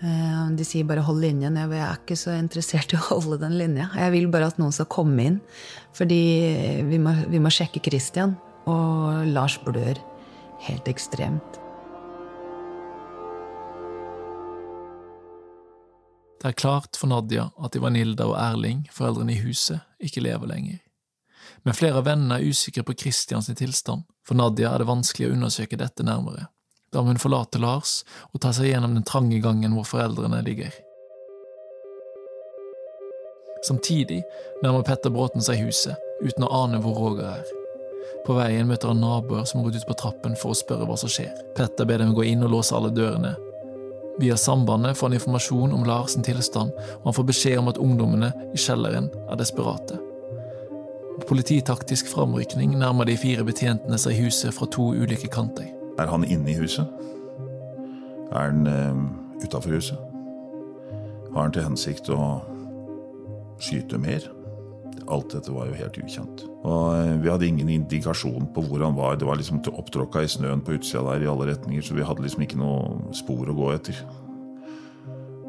[0.05, 1.57] Eh, de sier bare 'hold linjen'.
[1.57, 3.89] Jeg er ikke så interessert i å holde den linja.
[3.97, 5.41] Jeg vil bare at noen skal komme inn.
[5.97, 6.21] Fordi
[6.85, 9.97] vi må, vi må sjekke Christian, og Lars blør
[10.67, 11.61] helt ekstremt.
[16.37, 20.84] Det er klart for Nadia at Ivanilda og Erling, foreldrene i huset, ikke lever lenger.
[21.63, 24.05] Men flere av vennene er usikre på Christians tilstand.
[24.25, 26.47] For Nadia er det vanskelig å undersøke dette nærmere.
[26.93, 30.73] Da må hun forlate Lars og ta seg gjennom den trange gangen hvor foreldrene ligger.
[33.65, 34.21] Samtidig
[34.63, 37.55] nærmer Petter Bråten seg huset, uten å ane hvor Roger er.
[38.25, 41.11] På veien møter han naboer som gått ut på trappen for å spørre hva som
[41.11, 41.33] skjer.
[41.57, 43.33] Petter ber dem gå inn og låse alle dørene,
[44.17, 48.31] Via sambandet får han informasjon om Lars' tilstand, og han får beskjed om at ungdommene
[48.55, 49.99] i kjelleren er desperate.
[51.23, 55.71] Polititaktisk framrykning nærmer de fire betjentene seg huset fra to ulike kanter.
[55.95, 56.91] Er han inne i huset?
[58.33, 58.99] Er han uh,
[59.39, 60.01] utafor huset?
[61.31, 62.19] Har han til hensikt å
[63.63, 64.27] skyte mer?
[65.11, 66.43] Alt dette var jo helt ukjent.
[66.65, 69.19] Og eh, Vi hadde ingen indikasjon på hvor han var.
[69.19, 72.25] Det var liksom opptråkka i snøen på utsida der i alle retninger, så vi hadde
[72.25, 73.99] liksom ikke noe spor å gå etter.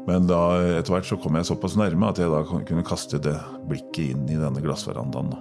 [0.07, 0.39] Men da
[0.77, 3.35] etter hvert så kom jeg såpass nærme at jeg da kunne kaste det
[3.67, 5.33] blikket inn i denne glassverandaen.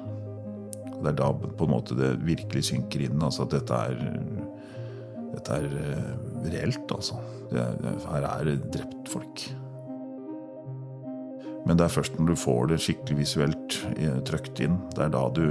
[1.07, 4.01] Det er da på en måte det virkelig synker inn, altså at dette er,
[5.37, 6.09] dette er eh,
[6.51, 7.21] reelt, altså.
[7.47, 7.63] Det,
[8.09, 9.45] her er det drept folk.
[11.67, 15.15] Men det er først når du får det skikkelig visuelt eh, trøkt inn, det er
[15.15, 15.47] da du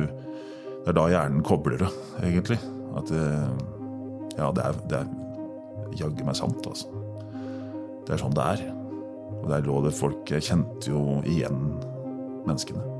[0.85, 1.91] Det er da hjernen kobler det,
[2.21, 2.59] egentlig.
[2.99, 3.23] At det,
[4.35, 5.07] Ja, det er, er
[5.95, 6.91] jaggu meg sant, altså.
[8.05, 8.65] Det er sånn det er.
[9.39, 11.79] Og der lå det folk Jeg kjente jo igjen
[12.45, 12.94] menneskene.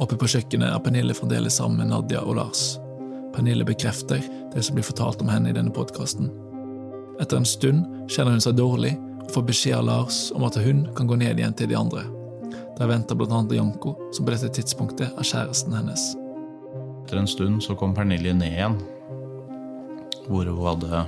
[0.00, 2.62] Oppe på kjøkkenet er Pernille fremdeles sammen med Nadia og Lars.
[3.34, 6.30] Pernille bekrefter det som blir fortalt om henne i denne podkasten.
[7.20, 10.86] Etter en stund kjenner hun seg dårlig og får beskjed av Lars om at hun
[10.96, 12.04] kan gå ned igjen til de andre.
[12.78, 16.12] Der venter annet Janko, som på dette tidspunktet er kjæresten hennes.
[17.04, 18.78] Etter en stund så kom Pernille ned igjen,
[20.26, 21.04] hvor hun hadde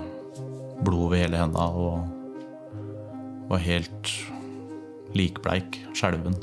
[0.84, 2.04] blod over hele henda og
[3.48, 4.10] var helt
[5.14, 6.36] likbleik, skjelven,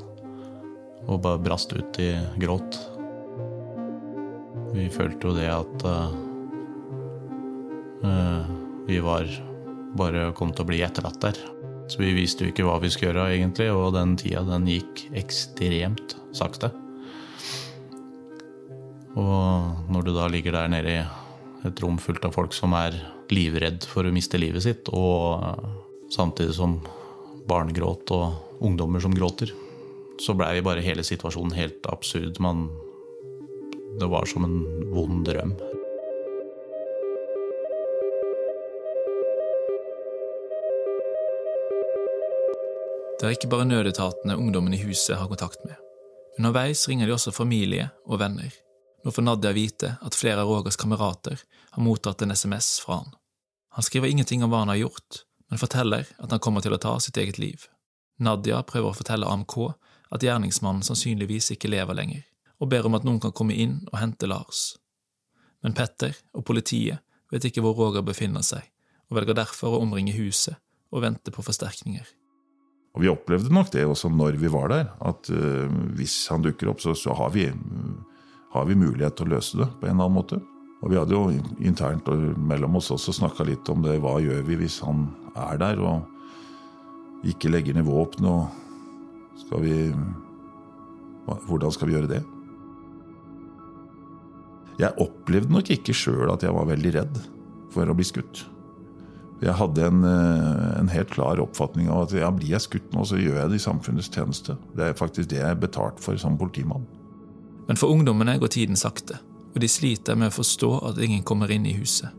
[1.07, 2.11] og bare brast ut i
[2.41, 2.77] gråt.
[4.71, 6.11] Vi følte jo det at uh,
[8.87, 9.27] vi var
[9.97, 11.39] bare kom til å bli etterlatt der.
[11.91, 15.09] Så vi visste jo ikke hva vi skulle gjøre, egentlig, og den tida den gikk
[15.19, 16.71] ekstremt sakte.
[19.19, 21.01] Og når du da ligger der nede i
[21.67, 22.95] et rom fullt av folk som er
[23.31, 25.43] livredd for å miste livet sitt, og
[26.11, 26.79] samtidig som
[27.49, 29.51] barnegråt og ungdommer som gråter,
[30.19, 32.39] så blei vi bare hele situasjonen helt absurd.
[32.39, 32.69] Man
[33.99, 34.59] Det var som en
[34.93, 35.55] vond drøm.
[43.19, 45.75] Det er ikke bare nødetatene ungdommen i huset har kontakt med.
[46.39, 48.49] Underveis ringer de også familie og venner.
[49.03, 53.11] Nå får Nadia vite at flere av Rogers kamerater har mottatt en SMS fra han.
[53.77, 56.81] Han skriver ingenting om hva han har gjort, men forteller at han kommer til å
[56.81, 57.67] ta sitt eget liv.
[58.19, 59.55] Nadia prøver å fortelle AMK
[60.11, 62.23] at gjerningsmannen sannsynligvis ikke lever lenger,
[62.61, 64.75] og ber om at noen kan komme inn og hente Lars.
[65.63, 68.65] Men Petter og politiet vet ikke hvor Roger befinner seg,
[69.09, 70.59] og velger derfor å omringe huset
[70.91, 72.05] og vente på forsterkninger.
[72.91, 76.73] Og vi opplevde nok det også når vi var der, at uh, hvis han dukker
[76.73, 77.45] opp, så, så har, vi,
[78.51, 80.41] har, vi, mulighet til å løse det på en eller annen måte.
[80.81, 81.29] Og vi hadde jo
[81.63, 83.99] internt og mellom oss også snakka litt om det.
[84.03, 85.05] Hva gjør vi hvis han
[85.37, 88.27] er der og ikke legger ned våpen?
[88.27, 88.70] Og
[89.45, 89.77] skal vi
[91.47, 92.23] Hvordan skal vi gjøre det?
[94.81, 97.19] Jeg opplevde nok ikke sjøl at jeg var veldig redd
[97.71, 98.41] for å bli skutt.
[99.41, 103.05] Jeg hadde en, eh, en, helt klar oppfatning av at ja, blir jeg skutt nå,
[103.05, 104.57] så gjør jeg det i samfunnets tjeneste.
[104.77, 106.85] Det er faktisk det jeg er betalt for som politimann.
[107.67, 109.17] Men for ungdommene går tiden sakte,
[109.53, 112.13] og de sliter med å forstå at ingen kommer inn i huset.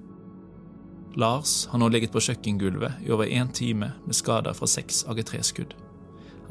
[1.15, 5.75] Lars har nå ligget på kjøkkengulvet i over én time med skader fra seks AG3-skudd.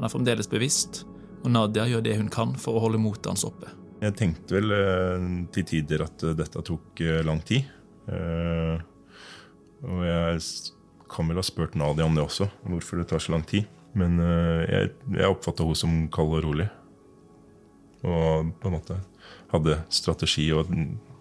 [0.02, 1.04] Han er fremdeles bevisst,
[1.44, 3.70] og Nadia gjør det hun kan for å holde motet hans oppe.
[4.02, 7.70] Jeg tenkte vel eh, til tider at dette tok eh, lang tid.
[9.86, 10.42] Og jeg
[11.06, 13.70] kan vel ha spurt Nadia om det også, hvorfor det tar så lang tid.
[13.94, 16.66] Men jeg, jeg oppfatta henne som kald og rolig.
[18.02, 18.98] Og på en måte
[19.54, 20.74] hadde strategi og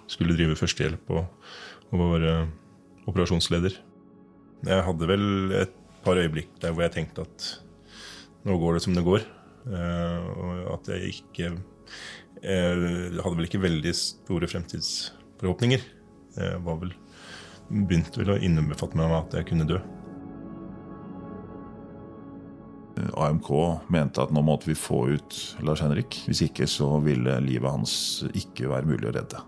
[0.09, 1.27] skulle drive førstehjelp og,
[1.93, 2.35] og være
[3.05, 3.77] operasjonsleder.
[4.65, 5.27] Jeg hadde vel
[5.61, 7.51] et par øyeblikk der hvor jeg tenkte at
[8.47, 9.25] nå går det som det går.
[9.61, 11.51] Uh, og at jeg ikke
[12.41, 15.83] Jeg hadde vel ikke veldig store fremtidsforhåpninger.
[16.37, 16.95] Jeg var vel
[17.71, 19.79] begynte vel å innbefatte meg at jeg kunne dø.
[23.17, 23.49] AMK
[23.91, 26.19] mente at nå måtte vi få ut Lars Henrik.
[26.27, 27.93] Hvis ikke så ville livet hans
[28.33, 29.41] ikke være mulig å redde.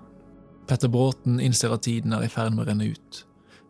[0.69, 3.23] Petter Bråten innser at tiden er i ferd med å renne ut,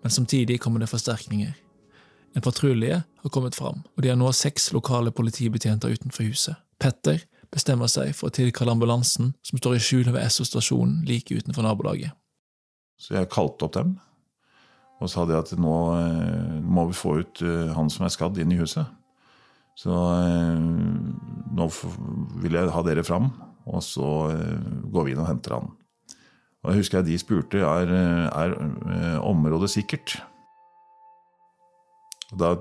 [0.03, 1.55] men samtidig kommer det forsterkninger.
[2.33, 6.57] En patrulje har kommet fram, og de har nå seks lokale politibetjenter utenfor huset.
[6.81, 7.21] Petter
[7.53, 11.65] bestemmer seg for å tilkalle ambulansen, som står i skjul ved Esso stasjonen like utenfor
[11.65, 12.15] nabolaget.
[12.97, 13.93] Så jeg kalte opp dem,
[15.03, 18.39] og sa det at nå eh, må vi få ut eh, han som er skadd,
[18.41, 18.89] inn i huset.
[19.77, 20.65] Så eh,
[21.53, 21.69] nå
[22.41, 23.29] vil jeg ha dere fram,
[23.69, 24.09] og så
[24.91, 25.71] går vi inn og henter han.
[26.63, 27.91] Og jeg husker jeg de spurte er,
[28.31, 28.53] er
[29.23, 30.15] området sikkert.
[32.33, 32.53] Og da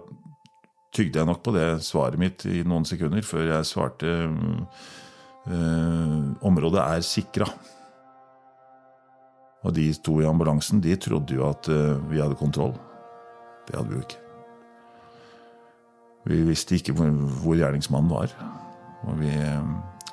[0.92, 4.10] tygde jeg nok på det svaret mitt i noen sekunder før jeg svarte
[6.44, 7.48] området er sikra.
[9.62, 12.74] Og de to i ambulansen de trodde jo at uh, vi hadde kontroll.
[13.68, 14.18] Det hadde vi jo ikke.
[16.30, 18.34] Vi visste ikke hvor, gjerningsmannen var.
[19.06, 19.62] Og vi uh,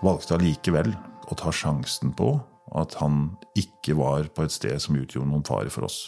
[0.06, 0.94] valgte allikevel
[1.30, 2.36] å ta sjansen på
[2.78, 6.08] at han ikke var på et sted som utgjorde noen fare for oss.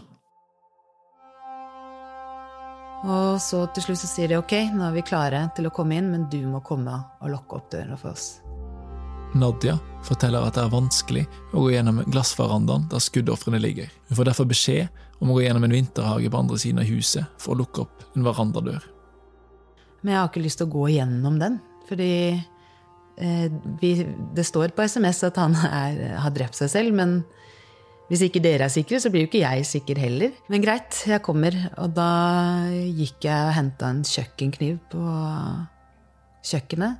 [3.01, 5.97] Og så til slutt så sier de ok, nå er vi klare til å komme
[5.97, 8.35] inn, men du må komme og lukke opp døra for oss.
[9.33, 11.23] Nadia forteller at det er vanskelig
[11.55, 13.89] å gå gjennom glassverandaen der skuddofrene ligger.
[14.09, 17.41] Hun får derfor beskjed om å gå gjennom en vinterhage på andre siden av huset
[17.41, 18.85] for å lukke opp en verandadør.
[20.01, 21.59] Men jeg har ikke lyst til å gå gjennom den,
[21.89, 23.47] fordi eh,
[23.81, 23.91] vi,
[24.35, 27.21] det står på SMS at han er, har drept seg selv, men
[28.12, 30.34] hvis ikke dere er sikre, så blir jo ikke jeg sikker heller.
[30.52, 31.56] Men greit, jeg kommer.
[31.80, 32.08] Og da
[32.84, 35.04] gikk jeg og henta en kjøkkenkniv på
[36.50, 36.98] kjøkkenet.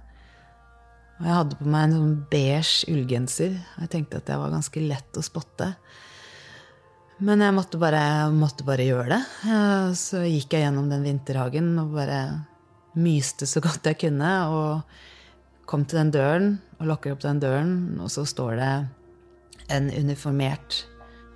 [1.20, 3.58] Og jeg hadde på meg en sånn beige ullgenser.
[3.84, 5.68] Jeg tenkte at det var ganske lett å spotte.
[7.20, 9.52] Men jeg måtte bare, måtte bare gjøre det.
[10.00, 12.22] Så gikk jeg gjennom den vinterhagen og bare
[12.96, 14.32] myste så godt jeg kunne.
[14.48, 16.48] Og kom til den døren
[16.80, 18.72] og lukker opp den døren, og så står det
[19.76, 20.86] en uniformert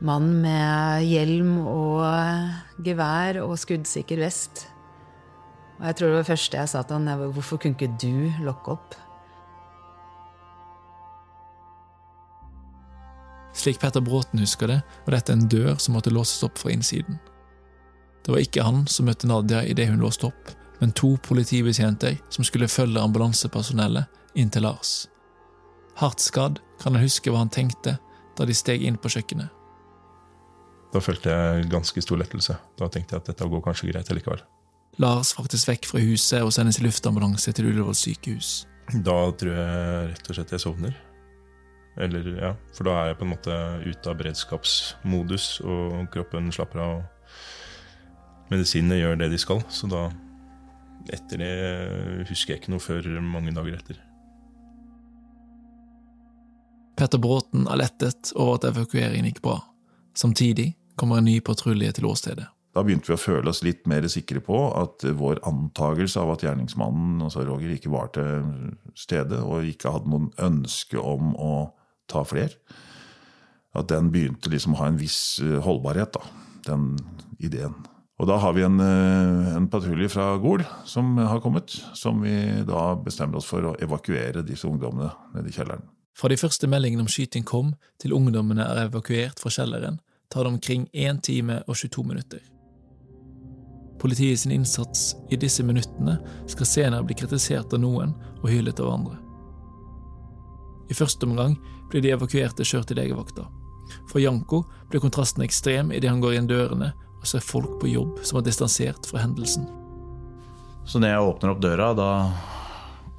[0.04, 4.66] mann med hjelm og gevær og skuddsikker vest.
[5.80, 8.44] Og jeg tror det var første jeg sa til han, var hvorfor kunne ikke du
[8.46, 8.96] lokke opp?
[13.56, 17.20] Slik Petter Bråten husker det, var dette en dør som måtte låses opp fra innsiden.
[18.26, 22.44] Det var ikke han som møtte Nadia idet hun låste opp, men to politibetjenter som
[22.44, 25.06] skulle følge ambulansepersonellet inn til Lars.
[25.96, 27.96] Hardt skadd kan han huske hva han tenkte
[28.36, 29.65] da de steg inn på kjøkkenet.
[30.94, 32.58] Da følte jeg ganske stor lettelse.
[32.80, 34.44] Da tenkte jeg at dette går kanskje greit likevel.
[35.02, 38.52] Lars fraktes vekk fra huset og sendes i luftambulanse til Ullevål sykehus.
[38.94, 40.96] Da tror jeg rett og slett jeg sovner.
[42.00, 46.84] Eller, ja, For da er jeg på en måte ute av beredskapsmodus, og kroppen slapper
[46.84, 46.96] av.
[47.00, 50.10] og Medisinene gjør det de skal, så da
[51.14, 54.00] Etter det husker jeg ikke noe før mange dager etter.
[56.98, 59.60] Petter Bråten er lettet over at evakueringen gikk bra.
[60.16, 62.48] Samtidig kommer en ny patrulje til åstedet.
[62.76, 66.44] Da begynte vi å føle oss litt mer sikre på at vår antakelse av at
[66.44, 71.54] gjerningsmannen, altså Roger, ikke var til stede og ikke hadde noen ønske om å
[72.12, 72.52] ta flere,
[73.76, 76.28] at den begynte liksom å ha en viss eh, holdbarhet, da,
[76.68, 76.94] den
[77.44, 77.76] ideen.
[78.20, 82.36] Og da har vi en, eh, en patrulje fra Gol som har kommet, som vi
[82.68, 85.84] da bestemmer oss for å evakuere disse ungdommene nede i kjelleren.
[86.16, 90.00] Fra de første meldingene om skyting kom, til ungdommene er evakuert fra kjelleren,
[90.32, 92.40] tar det omkring 1 time og 22 minutter.
[94.00, 96.16] Politiet sin innsats i disse minuttene
[96.48, 99.20] skal senere bli kritisert av noen og hyllet av andre.
[100.90, 101.58] I første omgang
[101.92, 103.48] blir de evakuerte kjørt til legevakta.
[104.12, 108.22] For Janko blir kontrasten ekstrem idet han går inn dørene og ser folk på jobb
[108.24, 109.68] som er distansert fra hendelsen.
[110.86, 112.10] Så når jeg åpner opp døra, da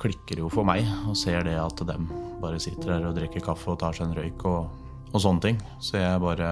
[0.01, 2.09] klikker jo for meg og ser det at dem
[2.43, 4.67] bare sitter her og drikker kaffe og tar seg en røyk og,
[5.13, 5.61] og sånne ting.
[5.81, 6.51] Så jeg bare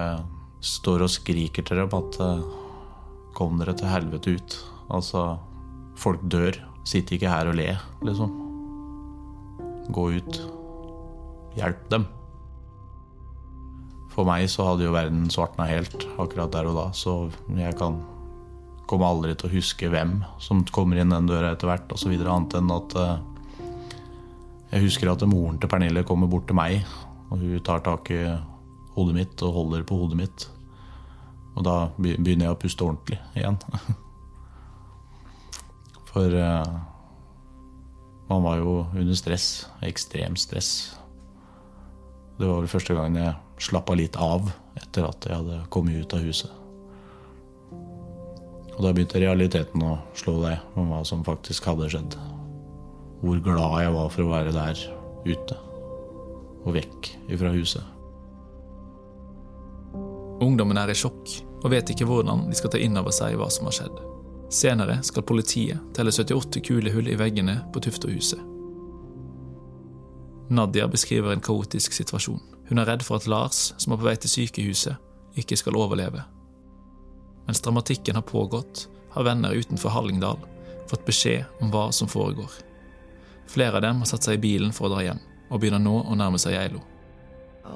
[0.65, 2.47] står og skriker til dem at eh,
[3.37, 4.57] kom dere til helvete ut.
[4.95, 5.27] Altså,
[5.99, 6.57] folk dør.
[6.85, 7.71] Sitt ikke her og le,
[8.05, 8.33] liksom.
[9.93, 10.41] Gå ut.
[11.57, 12.05] Hjelp dem.
[14.13, 17.25] For meg så hadde jo verden svartna helt akkurat der og da, så
[17.57, 17.97] jeg kan
[18.85, 22.13] kommer aldri til å huske hvem som kommer inn den døra etter hvert, osv.
[22.13, 23.15] Annet enn at uh,
[24.75, 26.81] jeg husker at moren til Pernille kommer bort til meg,
[27.31, 28.19] og hun tar tak i
[28.95, 30.47] hodet mitt og holder på hodet mitt.
[31.55, 33.55] Og da begynner jeg å puste ordentlig igjen.
[36.11, 36.75] For uh,
[38.27, 39.63] man var jo under stress.
[39.85, 40.73] Ekstremt stress.
[42.35, 43.31] Det var vel første gang jeg
[43.63, 46.51] slappa litt av etter at jeg hadde kommet ut av huset.
[48.75, 52.19] Og da begynte realiteten å slå deg om hva som faktisk hadde skjedd.
[53.25, 54.81] Hvor glad jeg var for å være der
[55.25, 55.55] ute.
[56.65, 57.81] Og vekk ifra huset.
[60.45, 61.31] Ungdommen er i sjokk
[61.63, 63.95] og vet ikke hvordan de skal ta inn over seg hva som har skjedd.
[64.53, 68.43] Senere skal politiet telle 78 kulehull i veggene på Tufterhuset.
[70.53, 72.43] Nadia beskriver en kaotisk situasjon.
[72.69, 75.01] Hun er redd for at Lars, som er på vei til sykehuset,
[75.41, 76.21] ikke skal overleve.
[77.49, 78.85] Mens dramatikken har pågått,
[79.17, 80.37] har venner utenfor Hallingdal
[80.91, 82.53] fått beskjed om hva som foregår.
[83.51, 85.95] Flere av dem har satt seg i bilen for å dra hjem, og begynner nå
[86.03, 86.81] å nærme seg Geilo.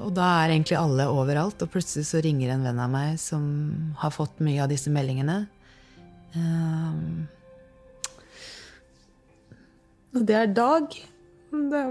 [0.00, 3.42] Og da er egentlig alle overalt, og plutselig så ringer en venn av meg som
[3.98, 5.42] har fått mye av disse meldingene.
[6.34, 7.26] Um,
[10.14, 10.94] og det er Dag.
[11.50, 11.82] Det,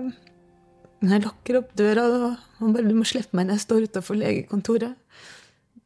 [1.00, 2.24] jeg lukker opp døra og
[2.60, 4.96] han bare 'Du må slippe meg når jeg står utafor legekontoret'.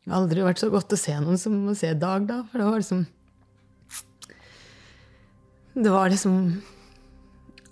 [0.03, 2.59] Det har aldri vært så godt å se noen som å se Dag da, for
[2.59, 3.05] det var liksom
[5.73, 6.61] Det var liksom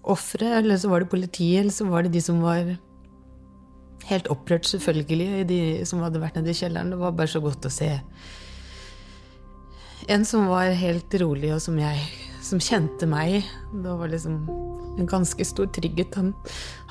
[0.03, 2.75] offeret, eller så var det politiet, eller så var det de som var
[4.09, 6.93] helt opprørt, selvfølgelig, de som hadde vært nede i kjelleren.
[6.93, 7.91] Det var bare så godt å se
[10.09, 12.01] en som var helt rolig, og som jeg
[12.41, 13.45] som kjente meg.
[13.83, 14.39] Det var liksom
[14.97, 16.33] en ganske stor trygghet han,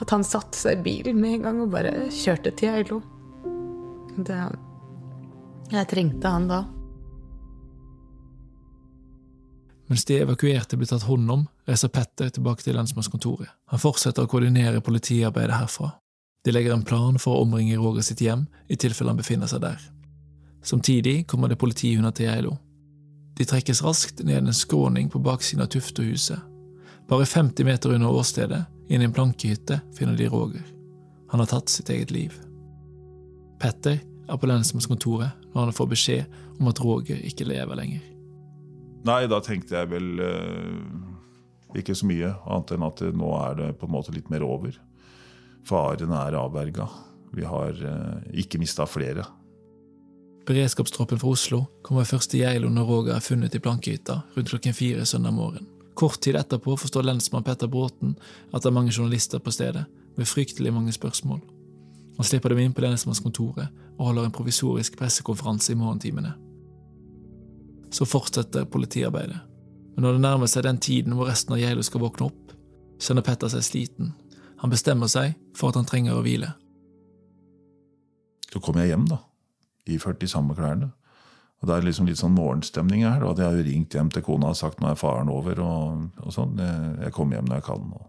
[0.00, 3.00] at han satte seg i bilen med en gang og bare kjørte til Geilo.
[5.70, 6.64] Jeg trengte han da.
[9.90, 13.50] Mens de evakuerte blir tatt hånd om, reiser Petter tilbake til lensmannskontoret.
[13.72, 15.96] Han fortsetter å koordinere politiarbeidet herfra.
[16.46, 19.64] De legger en plan for å omringe Roger sitt hjem, i tilfelle han befinner seg
[19.64, 19.80] der.
[20.62, 22.52] Samtidig kommer det politihunder til Geilo.
[23.34, 26.38] De trekkes raskt ned en skråning på baksiden av Tuftehuset.
[27.10, 30.62] Bare 50 meter under åstedet, i en plankehytte, finner de Roger.
[31.34, 32.38] Han har tatt sitt eget liv.
[33.58, 38.09] Petter er på lensmannskontoret når han får beskjed om at Roger ikke lever lenger.
[39.08, 43.68] Nei, da tenkte jeg vel eh, ikke så mye, annet enn at nå er det
[43.80, 44.76] på en måte litt mer over.
[45.66, 46.88] Faren er avverga.
[47.36, 49.24] Vi har eh, ikke mista flere.
[50.48, 54.74] Beredskapstroppen fra Oslo kommer først til Geilo når Roger er funnet i plankehytta rundt klokken
[54.74, 55.68] fire søndag morgen.
[55.94, 58.16] Kort tid etterpå forstår lensmann Petter Bråten
[58.50, 59.84] at det er mange journalister på stedet,
[60.16, 61.40] med fryktelig mange spørsmål.
[62.16, 66.32] Han slipper dem inn på lensmannskontoret og holder en provisorisk pressekonferanse i morgentimene.
[67.90, 69.40] Så fortsetter politiarbeidet.
[69.94, 72.54] Men når det nærmer seg den tiden hvor resten av Geilo skal våkne opp,
[73.02, 74.12] kjenner Petter seg sliten.
[74.62, 76.52] Han bestemmer seg for at han trenger å hvile.
[78.50, 79.20] Så kom jeg hjem, da.
[79.90, 80.92] Iført de samme klærne.
[81.60, 83.24] Og Det er liksom litt sånn morgenstemning her.
[83.24, 85.60] Og jeg jeg jo ringt hjem til kona og sagt nå er faren over.
[85.60, 86.56] og, og sånn.
[86.56, 87.92] Jeg kommer hjem når jeg kan.
[87.98, 88.06] og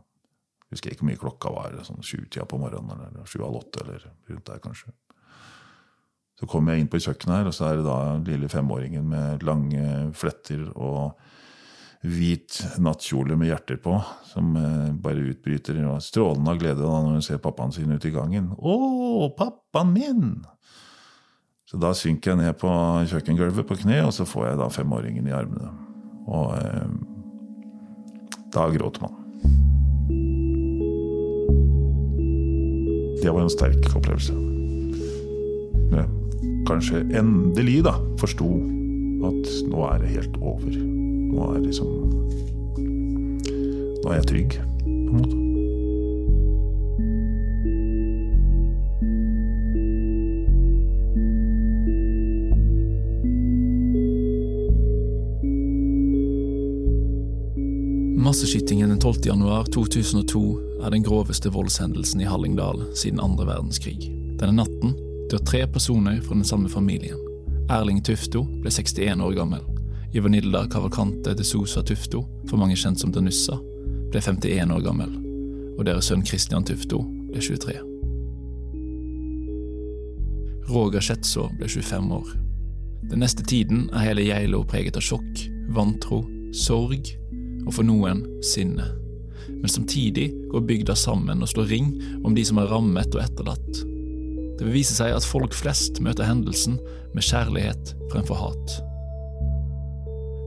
[0.72, 1.78] husker ikke hvor mye klokka var.
[1.84, 3.84] sånn Sjutida på morgenen eller sju-halv åtte.
[3.84, 4.94] eller rundt der kanskje.
[6.42, 9.44] Så kommer jeg inn på kjøkkenet her, og så er det da lille femåringen med
[9.46, 9.84] lange
[10.18, 11.12] fletter og
[12.02, 13.94] hvit nattkjole med hjerter på,
[14.26, 18.16] som eh, bare utbryter strålende av glede da når hun ser pappaen sin ute i
[18.16, 18.50] gangen.
[18.58, 20.42] 'Å, pappaen min!'
[21.70, 22.68] Så da synker jeg ned på
[23.08, 25.70] kjøkkengulvet på kne, og så får jeg da femåringen i armene.
[26.28, 26.90] Og eh,
[28.52, 29.16] da gråter man.
[33.22, 34.34] Det var en sterk opplevelse.
[35.94, 36.21] Jeg
[36.72, 38.48] kanskje endelig da forsto
[39.28, 40.72] at nå er det helt over.
[40.72, 42.00] Nå er liksom
[44.02, 45.36] Nå er jeg trygg, på en måte.
[58.26, 59.22] Masseskytingen den 12.
[59.30, 60.42] januar 2002
[60.82, 64.10] er den groveste voldshendelsen i Hallingdal siden andre verdenskrig.
[64.42, 64.98] Denne natten
[65.32, 67.20] dør tre personer fra den samme familien.
[67.72, 69.64] Erling Tufto ble 61 år gammel.
[70.12, 73.56] Ivanilda Cavalcante de Sosa Tufto, for mange kjent som Danussa,
[74.12, 75.14] ble 51 år gammel.
[75.78, 77.00] Og deres sønn Christian Tufto
[77.32, 77.78] ble 23.
[80.72, 82.34] Roger Schetzo ble 25 år.
[83.12, 86.22] Den neste tiden er hele Geilo preget av sjokk, vantro,
[86.56, 87.08] sorg
[87.66, 88.90] og for noen sinne.
[89.52, 93.82] Men samtidig går bygda sammen og slår ring om de som er rammet og etterlatt.
[94.62, 96.76] Det vil vise seg at folk flest møter hendelsen
[97.16, 98.76] med kjærlighet fremfor hat.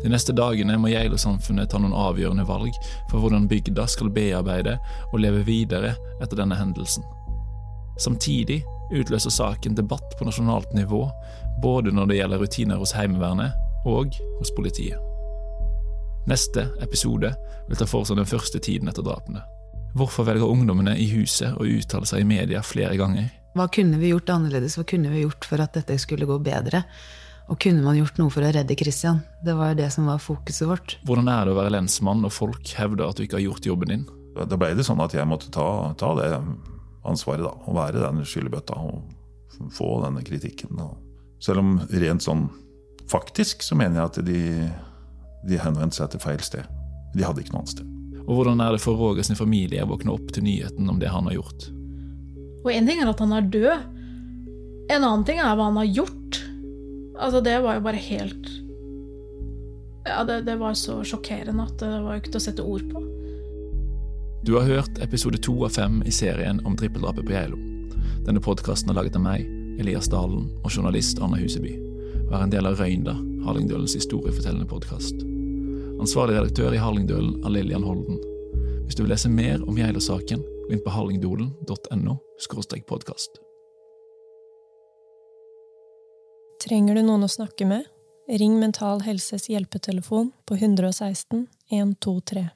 [0.04, 2.78] De neste dagene må Geilo-samfunnet ta noen avgjørende valg
[3.10, 4.76] for hvordan bygda skal bearbeide
[5.10, 7.02] og leve videre etter denne hendelsen.
[7.98, 8.60] Samtidig
[8.94, 11.02] utløser saken debatt på nasjonalt nivå,
[11.58, 15.02] både når det gjelder rutiner hos Heimevernet og hos politiet.
[16.30, 17.34] Neste episode
[17.66, 19.42] vil ta for seg den første tiden etter drapene.
[19.98, 23.32] Hvorfor velger ungdommene i huset å uttale seg i media flere ganger?
[23.54, 24.74] Hva kunne vi gjort annerledes?
[24.74, 26.82] Hva kunne vi gjort for at dette skulle gå bedre?
[27.52, 29.20] Og kunne man gjort noe for å redde Christian?
[29.44, 30.96] Det var jo det som var fokuset vårt.
[31.06, 33.92] Hvordan er det å være lensmann og folk hevder at du ikke har gjort jobben
[33.92, 34.06] din?
[34.34, 35.68] Da ble det sånn at jeg måtte ta,
[36.00, 36.30] ta det
[37.06, 37.52] ansvaret, da.
[37.54, 40.80] Å være den skyllebøtta og få denne kritikken.
[41.38, 42.48] Selv om rent sånn
[43.12, 44.42] faktisk så mener jeg at de,
[45.46, 46.66] de henvendte seg til feil sted.
[47.14, 47.94] De hadde ikke noe annet sted.
[48.24, 51.12] Og hvordan er det for Roger sin familie å våkne opp til nyheten om det
[51.12, 51.68] han har gjort?
[52.64, 53.90] Og én ting er at han er død.
[54.92, 56.40] En annen ting er hva han har gjort.
[57.14, 58.48] Altså, det var jo bare helt
[60.04, 62.82] Ja, det, det var så sjokkerende at det var jo ikke til å sette ord
[62.90, 63.00] på.
[64.44, 67.56] Du har hørt episode to av fem i serien om trippeldrapet på Geilo.
[68.26, 69.46] Denne podkasten er laget av meg,
[69.80, 71.72] Elias Dalen, og journalist Anna Huseby,
[72.26, 73.14] og er en del av Røynda,
[73.46, 75.24] Hallingdølens historiefortellende podkast.
[75.96, 78.20] Ansvarlig redaktør i Hallingdølen er Lillian Holden.
[78.84, 82.18] Hvis du vil lese mer om Geilo-saken, gå inn på hallingdolen.no
[82.88, 83.40] podkast.
[86.64, 87.84] Trenger du noen å snakke med?
[88.28, 92.46] Ring Mental Helses hjelpetelefon på 116 123.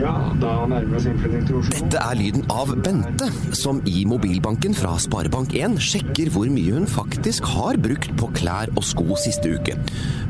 [0.00, 1.74] Ja, da nærmer vi oss innflytting til Oslo.
[1.74, 3.26] Dette er lyden av Bente,
[3.58, 8.86] som i mobilbanken fra Sparebank1 sjekker hvor mye hun faktisk har brukt på klær og
[8.86, 9.76] sko siste uke.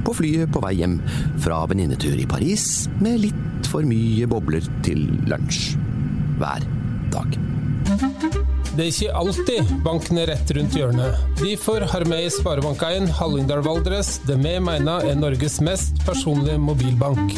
[0.04, 0.98] På flyet på vei hjem
[1.44, 5.76] fra venninnetur i Paris med litt for mye bobler til lunsj.
[6.40, 6.66] Hver
[7.12, 7.38] dag.
[8.70, 11.18] Det er ikke alltid banken er rett rundt hjørnet.
[11.40, 17.34] Derfor har vi i Sparebank1 Hallingdal Valdres det vi mener er Norges mest personlige mobilbank.